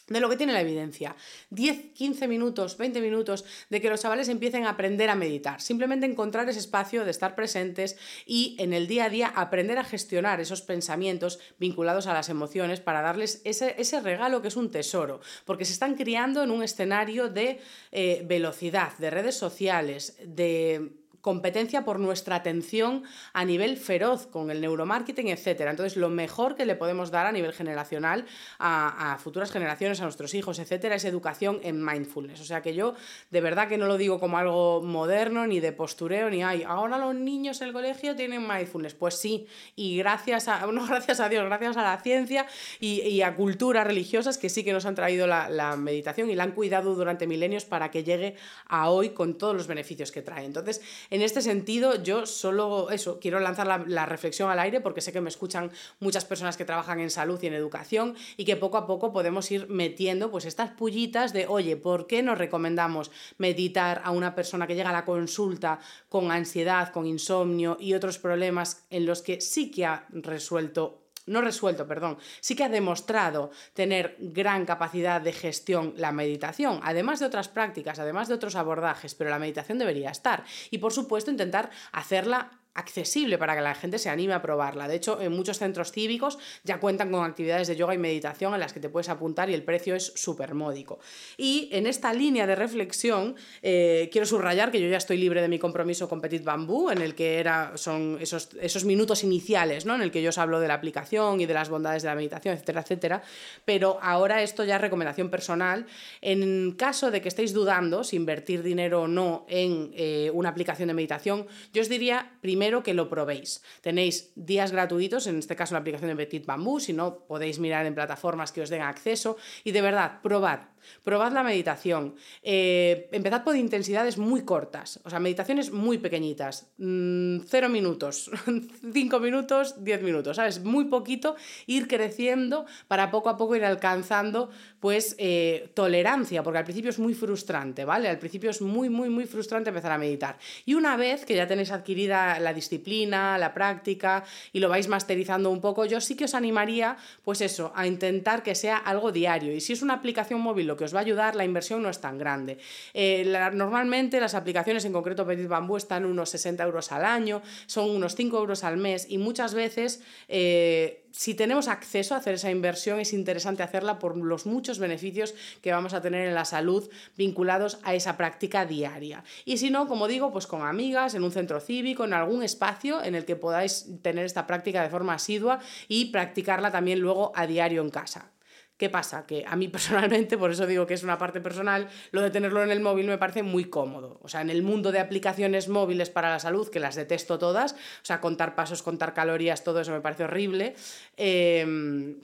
de 0.07 0.21
lo 0.21 0.29
que 0.29 0.37
tiene 0.37 0.53
la 0.53 0.61
evidencia. 0.61 1.15
10, 1.49 1.93
15 1.93 2.27
minutos, 2.27 2.77
20 2.77 3.01
minutos 3.01 3.43
de 3.69 3.81
que 3.81 3.89
los 3.89 4.01
chavales 4.01 4.29
empiecen 4.29 4.65
a 4.65 4.71
aprender 4.71 5.09
a 5.09 5.15
meditar. 5.15 5.61
Simplemente 5.61 6.05
encontrar 6.05 6.47
ese 6.49 6.59
espacio 6.59 7.03
de 7.03 7.11
estar 7.11 7.35
presentes 7.35 7.97
y 8.25 8.55
en 8.59 8.73
el 8.73 8.87
día 8.87 9.05
a 9.05 9.09
día 9.09 9.27
aprender 9.27 9.77
a 9.77 9.83
gestionar 9.83 10.39
esos 10.39 10.61
pensamientos 10.61 11.39
vinculados 11.59 12.07
a 12.07 12.13
las 12.13 12.29
emociones 12.29 12.79
para 12.79 13.01
darles 13.01 13.41
ese, 13.43 13.75
ese 13.77 13.99
regalo 13.99 14.41
que 14.41 14.47
es 14.47 14.55
un 14.55 14.71
tesoro. 14.71 15.19
Porque 15.45 15.65
se 15.65 15.73
están 15.73 15.95
criando 15.95 16.41
en 16.41 16.51
un 16.51 16.63
escenario 16.63 17.27
de 17.27 17.59
eh, 17.91 18.23
velocidad, 18.25 18.97
de 18.97 19.09
redes 19.09 19.35
sociales, 19.35 20.17
de 20.23 21.06
competencia 21.27 21.83
por 21.83 21.99
nuestra 21.99 22.37
atención 22.37 23.03
a 23.33 23.43
nivel 23.43 23.75
feroz 23.75 24.27
con 24.27 24.49
el 24.49 24.61
neuromarketing, 24.61 25.27
etc. 25.27 25.59
Entonces, 25.67 25.97
lo 25.97 26.07
mejor 26.07 26.55
que 26.55 26.65
le 26.65 26.77
podemos 26.77 27.11
dar 27.11 27.25
a 27.25 27.33
nivel 27.33 27.51
generacional 27.51 28.25
a, 28.59 29.17
futuras 29.21 29.51
generaciones, 29.51 29.99
a 29.99 30.03
nuestros 30.03 30.33
hijos, 30.35 30.57
etcétera, 30.57 30.95
es 30.95 31.03
educación 31.03 31.59
en 31.63 31.83
mindfulness. 31.83 32.39
O 32.39 32.45
sea 32.45 32.61
que 32.61 32.73
yo 32.73 32.95
de 33.29 33.41
verdad 33.41 33.67
que 33.67 33.77
no 33.77 33.87
lo 33.87 33.97
digo 33.97 34.21
como 34.21 34.37
algo 34.37 34.81
moderno, 34.81 35.45
ni 35.47 35.59
de 35.59 35.73
postureo, 35.73 36.29
ni 36.29 36.43
hay. 36.43 36.63
Ahora 36.63 36.97
los 36.97 37.13
niños 37.13 37.59
en 37.59 37.67
el 37.67 37.73
colegio 37.73 38.15
tienen 38.15 38.47
mindfulness. 38.47 38.93
Pues 38.93 39.15
sí, 39.15 39.47
y 39.75 39.97
gracias 39.97 40.47
a, 40.47 40.65
no 40.71 40.87
gracias 40.87 41.19
a 41.19 41.27
Dios, 41.27 41.43
gracias 41.43 41.75
a 41.75 41.83
la 41.83 41.99
ciencia 41.99 42.47
y, 42.79 43.19
a 43.21 43.35
culturas 43.35 43.85
religiosas 43.85 44.37
que 44.37 44.47
sí 44.47 44.63
que 44.63 44.71
nos 44.71 44.85
han 44.85 44.95
traído 44.95 45.27
la, 45.27 45.75
meditación 45.75 46.29
y 46.29 46.35
la 46.35 46.43
han 46.43 46.53
cuidado 46.53 46.95
durante 46.95 47.27
milenios 47.27 47.65
para 47.65 47.91
que 47.91 48.05
llegue 48.05 48.35
a 48.67 48.89
hoy 48.89 49.09
con 49.09 49.37
todos 49.37 49.53
los 49.53 49.67
beneficios 49.67 50.13
que 50.13 50.21
trae. 50.21 50.45
Entonces, 50.45 50.81
en 51.16 51.16
este 51.21 51.41
sentido, 51.41 52.01
yo 52.03 52.25
solo 52.25 52.89
eso, 52.89 53.19
quiero 53.19 53.39
lanzar 53.39 53.85
la, 53.87 54.05
reflexión 54.05 54.49
al 54.49 54.59
aire 54.59 54.81
porque 54.81 55.01
sé 55.01 55.11
que 55.11 55.21
me 55.21 55.29
escuchan 55.29 55.71
muchas 55.99 56.25
personas 56.25 56.57
que 56.57 56.65
trabajan 56.65 56.99
en 56.99 57.09
salud 57.09 57.39
y 57.41 57.47
en 57.47 57.53
educación 57.53 58.15
y 58.35 58.45
que 58.45 58.55
poco 58.55 58.77
a 58.77 58.87
poco 58.87 59.11
podemos 59.11 59.49
ir 59.51 59.67
metiendo 59.69 60.31
pues 60.31 60.45
estas 60.45 60.71
pullitas 60.71 61.33
de, 61.33 61.47
oye, 61.47 61.77
¿por 61.77 62.07
qué 62.07 62.23
nos 62.23 62.37
recomendamos 62.37 63.11
meditar 63.37 64.01
a 64.03 64.11
una 64.11 64.35
persona 64.35 64.67
que 64.67 64.75
llega 64.75 64.89
a 64.89 64.93
la 64.93 65.05
consulta 65.05 65.79
con 66.09 66.31
ansiedad, 66.31 66.91
con 66.91 67.05
insomnio 67.05 67.77
y 67.79 67.93
otros 67.93 68.17
problemas 68.17 68.85
en 68.89 69.05
los 69.05 69.21
que 69.21 69.41
sí 69.41 69.71
que 69.71 69.85
ha 69.85 70.07
resuelto 70.09 71.06
no 71.27 71.41
resuelto, 71.41 71.87
perdón, 71.87 72.17
sí 72.39 72.55
que 72.55 72.63
ha 72.63 72.69
demostrado 72.69 73.51
tener 73.73 74.15
gran 74.19 74.65
capacidad 74.65 75.21
de 75.21 75.33
gestión 75.33 75.93
la 75.97 76.11
meditación, 76.11 76.79
además 76.83 77.19
de 77.19 77.27
otras 77.27 77.47
prácticas, 77.47 77.99
además 77.99 78.27
de 78.27 78.33
otros 78.33 78.55
abordajes, 78.55 79.13
pero 79.13 79.29
la 79.29 79.39
meditación 79.39 79.77
debería 79.77 80.09
estar. 80.09 80.43
Y 80.71 80.79
por 80.79 80.93
supuesto 80.93 81.29
intentar 81.29 81.69
hacerla 81.91 82.51
accesible 82.77 83.37
para 83.37 83.55
que 83.55 83.61
la 83.61 83.73
gente 83.73 83.97
se 83.97 84.09
anime 84.09 84.33
a 84.33 84.41
probarla. 84.41 84.87
De 84.87 84.95
hecho, 84.95 85.19
en 85.19 85.31
muchos 85.33 85.57
centros 85.57 85.91
cívicos 85.91 86.37
ya 86.63 86.79
cuentan 86.79 87.11
con 87.11 87.25
actividades 87.25 87.67
de 87.67 87.75
yoga 87.75 87.95
y 87.95 87.97
meditación 87.97 88.53
en 88.53 88.59
las 88.59 88.71
que 88.71 88.79
te 88.79 88.87
puedes 88.87 89.09
apuntar 89.09 89.49
y 89.49 89.55
el 89.55 89.63
precio 89.63 89.95
es 89.95 90.13
súper 90.15 90.53
módico. 90.53 90.99
Y 91.37 91.69
en 91.71 91.87
esta 91.87 92.13
línea 92.13 92.45
de 92.45 92.55
reflexión, 92.55 93.35
eh, 93.63 94.09
quiero 94.11 94.27
subrayar 94.27 94.71
que 94.71 94.79
yo 94.79 94.87
ya 94.87 94.97
estoy 94.97 95.17
libre 95.17 95.41
de 95.41 95.47
mi 95.47 95.57
compromiso 95.57 96.07
con 96.07 96.21
Petit 96.21 96.43
Bambú, 96.43 96.91
en 96.91 97.01
el 97.01 97.15
que 97.15 97.39
era, 97.39 97.75
son 97.75 98.19
esos, 98.21 98.49
esos 98.61 98.85
minutos 98.85 99.23
iniciales, 99.23 99.85
¿no? 99.85 99.95
en 99.95 100.03
el 100.03 100.11
que 100.11 100.21
yo 100.21 100.29
os 100.29 100.37
hablo 100.37 100.59
de 100.59 100.67
la 100.67 100.75
aplicación 100.75 101.41
y 101.41 101.47
de 101.47 101.55
las 101.55 101.69
bondades 101.69 102.03
de 102.03 102.09
la 102.09 102.15
meditación, 102.15 102.53
etcétera, 102.53 102.81
etcétera. 102.81 103.23
Pero 103.65 103.97
ahora 104.03 104.43
esto 104.43 104.63
ya 104.63 104.75
es 104.75 104.81
recomendación 104.81 105.31
personal. 105.31 105.87
En 106.21 106.73
caso 106.73 107.09
de 107.09 107.21
que 107.21 107.29
estéis 107.29 107.53
dudando 107.53 108.03
si 108.03 108.17
invertir 108.17 108.61
dinero 108.61 109.01
o 109.01 109.07
no 109.07 109.45
en 109.49 109.91
eh, 109.95 110.29
una 110.31 110.49
aplicación 110.49 110.89
de 110.89 110.93
meditación, 110.93 111.47
yo 111.73 111.81
os 111.81 111.89
diría 111.89 112.33
primero 112.41 112.66
que 112.83 112.93
lo 112.93 113.09
probéis. 113.09 113.63
Tenéis 113.81 114.31
días 114.35 114.71
gratuitos, 114.71 115.27
en 115.27 115.39
este 115.39 115.55
caso 115.55 115.73
la 115.73 115.79
aplicación 115.79 116.09
de 116.09 116.15
Petit 116.15 116.45
Bambú, 116.45 116.79
si 116.79 116.93
no 116.93 117.25
podéis 117.25 117.59
mirar 117.59 117.85
en 117.85 117.95
plataformas 117.95 118.51
que 118.51 118.61
os 118.61 118.69
den 118.69 118.81
acceso 118.81 119.37
y 119.63 119.71
de 119.71 119.81
verdad, 119.81 120.21
probad. 120.21 120.59
Probad 121.03 121.31
la 121.31 121.43
meditación. 121.43 122.15
Eh, 122.43 123.09
empezad 123.11 123.43
por 123.43 123.55
intensidades 123.55 124.17
muy 124.17 124.43
cortas, 124.43 124.99
o 125.03 125.09
sea, 125.09 125.19
meditaciones 125.19 125.71
muy 125.71 125.97
pequeñitas. 125.97 126.71
Mm, 126.77 127.39
cero 127.47 127.69
minutos, 127.69 128.31
cinco 128.93 129.19
minutos, 129.19 129.83
diez 129.83 130.01
minutos, 130.01 130.37
¿sabes? 130.37 130.63
Muy 130.63 130.85
poquito, 130.85 131.35
ir 131.65 131.87
creciendo 131.87 132.65
para 132.87 133.11
poco 133.11 133.29
a 133.29 133.37
poco 133.37 133.55
ir 133.55 133.65
alcanzando, 133.65 134.49
pues, 134.79 135.15
eh, 135.17 135.71
tolerancia, 135.73 136.43
porque 136.43 136.59
al 136.59 136.65
principio 136.65 136.89
es 136.89 136.99
muy 136.99 137.13
frustrante, 137.13 137.85
¿vale? 137.85 138.09
Al 138.09 138.19
principio 138.19 138.49
es 138.49 138.61
muy, 138.61 138.89
muy, 138.89 139.09
muy 139.09 139.25
frustrante 139.25 139.69
empezar 139.69 139.91
a 139.91 139.97
meditar. 139.97 140.37
Y 140.65 140.73
una 140.73 140.97
vez 140.97 141.25
que 141.25 141.35
ya 141.35 141.47
tenéis 141.47 141.71
adquirida 141.71 142.39
la 142.47 142.53
disciplina, 142.53 143.37
la 143.37 143.53
práctica 143.53 144.23
y 144.53 144.59
lo 144.59 144.69
vais 144.69 144.87
masterizando 144.87 145.49
un 145.49 145.59
poco, 145.59 145.85
yo 145.85 145.99
sí 145.99 146.15
que 146.15 146.25
os 146.25 146.33
animaría, 146.33 146.97
pues 147.25 147.41
eso, 147.41 147.71
a 147.75 147.85
intentar 147.85 148.41
que 148.41 148.55
sea 148.55 148.77
algo 148.77 149.11
diario. 149.11 149.53
Y 149.53 149.59
si 149.59 149.73
es 149.73 149.81
una 149.81 149.95
aplicación 149.95 150.39
móvil, 150.39 150.67
que 150.77 150.85
os 150.85 150.93
va 150.93 150.99
a 150.99 151.01
ayudar, 151.01 151.35
la 151.35 151.43
inversión 151.43 151.81
no 151.81 151.89
es 151.89 151.99
tan 151.99 152.17
grande. 152.17 152.57
Eh, 152.93 153.25
normalmente 153.53 154.19
las 154.19 154.33
aplicaciones, 154.33 154.85
en 154.85 154.93
concreto 154.93 155.25
Petit 155.25 155.47
Bambú, 155.47 155.77
están 155.77 156.05
unos 156.05 156.29
60 156.29 156.63
euros 156.63 156.91
al 156.91 157.03
año, 157.03 157.41
son 157.65 157.89
unos 157.89 158.15
5 158.15 158.37
euros 158.37 158.63
al 158.63 158.77
mes 158.77 159.07
y 159.09 159.17
muchas 159.17 159.53
veces... 159.53 160.01
Eh, 160.27 161.03
si 161.17 161.33
tenemos 161.33 161.67
acceso 161.67 162.13
a 162.13 162.19
hacer 162.19 162.35
esa 162.35 162.51
inversión, 162.51 162.99
es 162.99 163.11
interesante 163.11 163.63
hacerla 163.63 163.97
por 163.97 164.15
los 164.15 164.45
muchos 164.45 164.77
beneficios 164.77 165.33
que 165.63 165.71
vamos 165.71 165.95
a 165.95 166.01
tener 166.01 166.27
en 166.27 166.35
la 166.35 166.45
salud 166.45 166.87
vinculados 167.17 167.79
a 167.81 167.95
esa 167.95 168.17
práctica 168.17 168.67
diaria. 168.67 169.23
Y 169.43 169.57
si 169.57 169.71
no, 169.71 169.87
como 169.87 170.07
digo, 170.07 170.31
pues 170.31 170.45
con 170.45 170.61
amigas, 170.61 171.15
en 171.15 171.23
un 171.23 171.31
centro 171.31 171.59
cívico, 171.59 172.05
en 172.05 172.13
algún 172.13 172.43
espacio 172.43 173.03
en 173.03 173.15
el 173.15 173.25
que 173.25 173.35
podáis 173.35 173.87
tener 174.03 174.25
esta 174.25 174.45
práctica 174.45 174.83
de 174.83 174.91
forma 174.91 175.15
asidua 175.15 175.59
y 175.87 176.11
practicarla 176.11 176.69
también 176.69 176.99
luego 176.99 177.31
a 177.33 177.47
diario 177.47 177.81
en 177.81 177.89
casa. 177.89 178.31
¿Qué 178.77 178.89
pasa? 178.89 179.25
Que 179.25 179.43
a 179.47 179.55
mí 179.55 179.67
personalmente, 179.77 180.37
por 180.37 180.51
eso 180.51 180.67
digo 180.67 180.85
que 180.85 180.93
es 180.93 181.03
una 181.03 181.17
parte 181.17 181.41
personal, 181.41 181.87
lo 182.11 182.21
de 182.21 182.29
tenerlo 182.29 182.63
en 182.63 182.71
el 182.71 182.79
móvil 182.79 183.07
me 183.07 183.17
parece 183.17 183.43
muy 183.43 183.65
cómodo. 183.65 184.19
O 184.21 184.29
sea, 184.29 184.41
en 184.41 184.49
el 184.49 184.61
mundo 184.63 184.91
de 184.91 184.99
aplicaciones 184.99 185.67
móviles 185.67 186.09
para 186.09 186.29
la 186.29 186.39
salud, 186.39 186.69
que 186.69 186.79
las 186.79 186.95
detesto 186.95 187.39
todas, 187.39 187.73
o 187.73 188.05
sea, 188.05 188.21
contar 188.21 188.55
pasos, 188.55 188.83
contar 188.83 189.13
calorías, 189.13 189.63
todo 189.63 189.81
eso 189.81 189.91
me 189.91 190.01
parece 190.01 190.25
horrible. 190.25 190.75
Eh, 191.17 192.15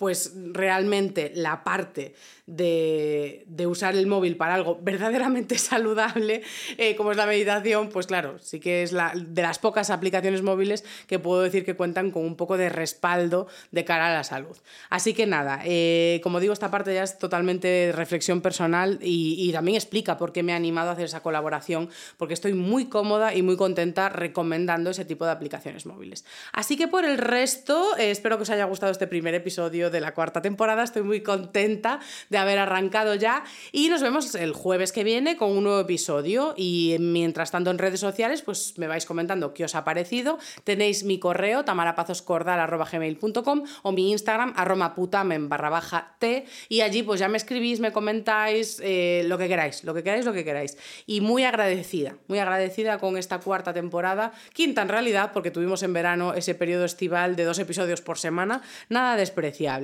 pues 0.00 0.32
realmente 0.54 1.30
la 1.34 1.62
parte 1.62 2.14
de, 2.46 3.66
usar 3.68 3.94
el 3.94 4.06
móvil 4.06 4.36
para 4.38 4.54
algo 4.54 4.78
verdaderamente 4.80 5.58
saludable, 5.58 6.42
eh, 6.78 6.96
como 6.96 7.10
es 7.10 7.18
la 7.18 7.26
meditación, 7.26 7.90
pues 7.90 8.06
claro, 8.06 8.38
sí 8.40 8.60
que 8.60 8.82
es 8.82 8.92
la, 8.92 9.12
de 9.14 9.42
las 9.42 9.58
pocas 9.58 9.90
aplicaciones 9.90 10.42
móviles 10.42 10.84
que 11.06 11.18
puedo 11.18 11.42
decir 11.42 11.66
que 11.66 11.76
cuentan 11.76 12.10
con 12.10 12.24
un 12.24 12.36
poco 12.36 12.56
de 12.56 12.70
respaldo 12.70 13.46
de 13.72 13.84
cara 13.84 14.08
a 14.08 14.14
la 14.14 14.24
salud. 14.24 14.56
Así 14.88 15.12
que 15.12 15.26
nada, 15.26 15.60
eh, 15.64 16.20
como 16.22 16.40
digo, 16.40 16.54
esta 16.54 16.70
parte 16.70 16.94
ya 16.94 17.02
es 17.02 17.18
totalmente 17.18 17.92
reflexión 17.94 18.40
personal 18.40 18.98
y, 19.02 19.36
y, 19.38 19.52
también 19.52 19.76
explica 19.76 20.16
por 20.16 20.32
qué 20.32 20.42
me 20.42 20.54
ha 20.54 20.56
animado 20.56 20.88
a 20.88 20.92
hacer 20.94 21.04
esa 21.04 21.20
colaboración, 21.20 21.90
porque 22.16 22.32
estoy 22.32 22.54
muy 22.54 22.86
cómoda 22.86 23.34
y 23.34 23.42
muy 23.42 23.58
contenta 23.58 24.08
recomendando 24.08 24.88
ese 24.88 25.04
tipo 25.04 25.26
de 25.26 25.32
aplicaciones 25.32 25.84
móviles. 25.84 26.24
Así 26.52 26.78
que 26.78 26.88
por 26.88 27.04
el 27.04 27.18
resto, 27.18 27.98
eh, 27.98 28.10
espero 28.10 28.38
que 28.38 28.44
os 28.44 28.50
haya 28.50 28.64
gustado 28.64 28.90
este 28.90 29.06
primer 29.06 29.34
episodio 29.34 29.89
de 29.90 30.00
la 30.00 30.14
cuarta 30.14 30.42
temporada. 30.42 30.82
Estoy 30.82 31.02
muy 31.02 31.22
contenta 31.22 32.00
de 32.28 32.38
haber 32.38 32.58
arrancado 32.58 33.14
ya 33.14 33.44
y 33.72 33.88
nos 33.88 34.02
vemos 34.02 34.34
el 34.34 34.52
jueves 34.52 34.92
que 34.92 35.04
viene 35.04 35.36
con 35.36 35.50
un 35.50 35.64
nuevo 35.64 35.80
episodio. 35.80 36.54
Y 36.56 36.96
mientras 36.98 37.50
tanto 37.50 37.70
en 37.70 37.78
redes 37.78 38.00
sociales, 38.00 38.42
pues 38.42 38.74
me 38.76 38.86
vais 38.86 39.06
comentando 39.06 39.54
qué 39.54 39.64
os 39.64 39.74
ha 39.74 39.84
parecido. 39.84 40.38
Tenéis 40.64 41.04
mi 41.04 41.18
correo 41.18 41.64
tamarapazoscordal.gmail.com 41.64 43.64
o 43.82 43.92
mi 43.92 44.10
Instagram 44.10 44.52
arroba 44.56 44.94
putamen 44.94 45.48
barra 45.48 45.70
baja 45.70 46.16
t 46.18 46.46
y 46.68 46.80
allí 46.80 47.02
pues 47.02 47.20
ya 47.20 47.28
me 47.28 47.36
escribís, 47.36 47.80
me 47.80 47.92
comentáis 47.92 48.80
eh, 48.82 49.24
lo 49.26 49.38
que 49.38 49.48
queráis, 49.48 49.84
lo 49.84 49.94
que 49.94 50.02
queráis, 50.02 50.24
lo 50.24 50.32
que 50.32 50.44
queráis. 50.44 50.76
Y 51.06 51.20
muy 51.20 51.44
agradecida, 51.44 52.16
muy 52.28 52.38
agradecida 52.38 52.98
con 52.98 53.16
esta 53.16 53.40
cuarta 53.40 53.72
temporada, 53.72 54.32
quinta 54.52 54.82
en 54.82 54.88
realidad 54.88 55.30
porque 55.32 55.50
tuvimos 55.50 55.82
en 55.82 55.92
verano 55.92 56.34
ese 56.34 56.54
periodo 56.54 56.84
estival 56.84 57.36
de 57.36 57.44
dos 57.44 57.58
episodios 57.58 58.00
por 58.00 58.18
semana, 58.18 58.62
nada 58.88 59.16
despreciable. 59.16 59.79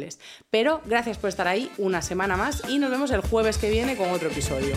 Pero 0.50 0.80
gracias 0.84 1.18
por 1.18 1.28
estar 1.28 1.48
ahí 1.48 1.70
una 1.78 2.02
semana 2.02 2.36
más 2.36 2.62
y 2.68 2.78
nos 2.78 2.90
vemos 2.90 3.10
el 3.10 3.20
jueves 3.20 3.58
que 3.58 3.70
viene 3.70 3.96
con 3.96 4.10
otro 4.10 4.28
episodio. 4.28 4.76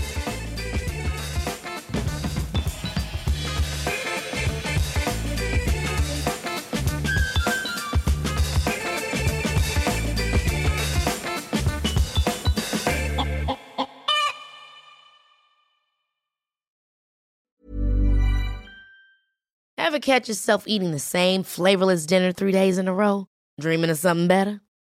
Ever 19.90 20.00
catch 20.00 20.28
yourself 20.28 20.66
eating 20.68 20.92
the 20.92 21.00
same 21.00 21.42
flavorless 21.42 22.06
dinner 22.06 22.32
three 22.32 22.52
days 22.52 22.78
in 22.78 22.88
a 22.88 22.94
row? 22.94 23.26
Dreaming 23.60 23.90
of 23.90 23.98
something 23.98 24.28
better? 24.28 24.62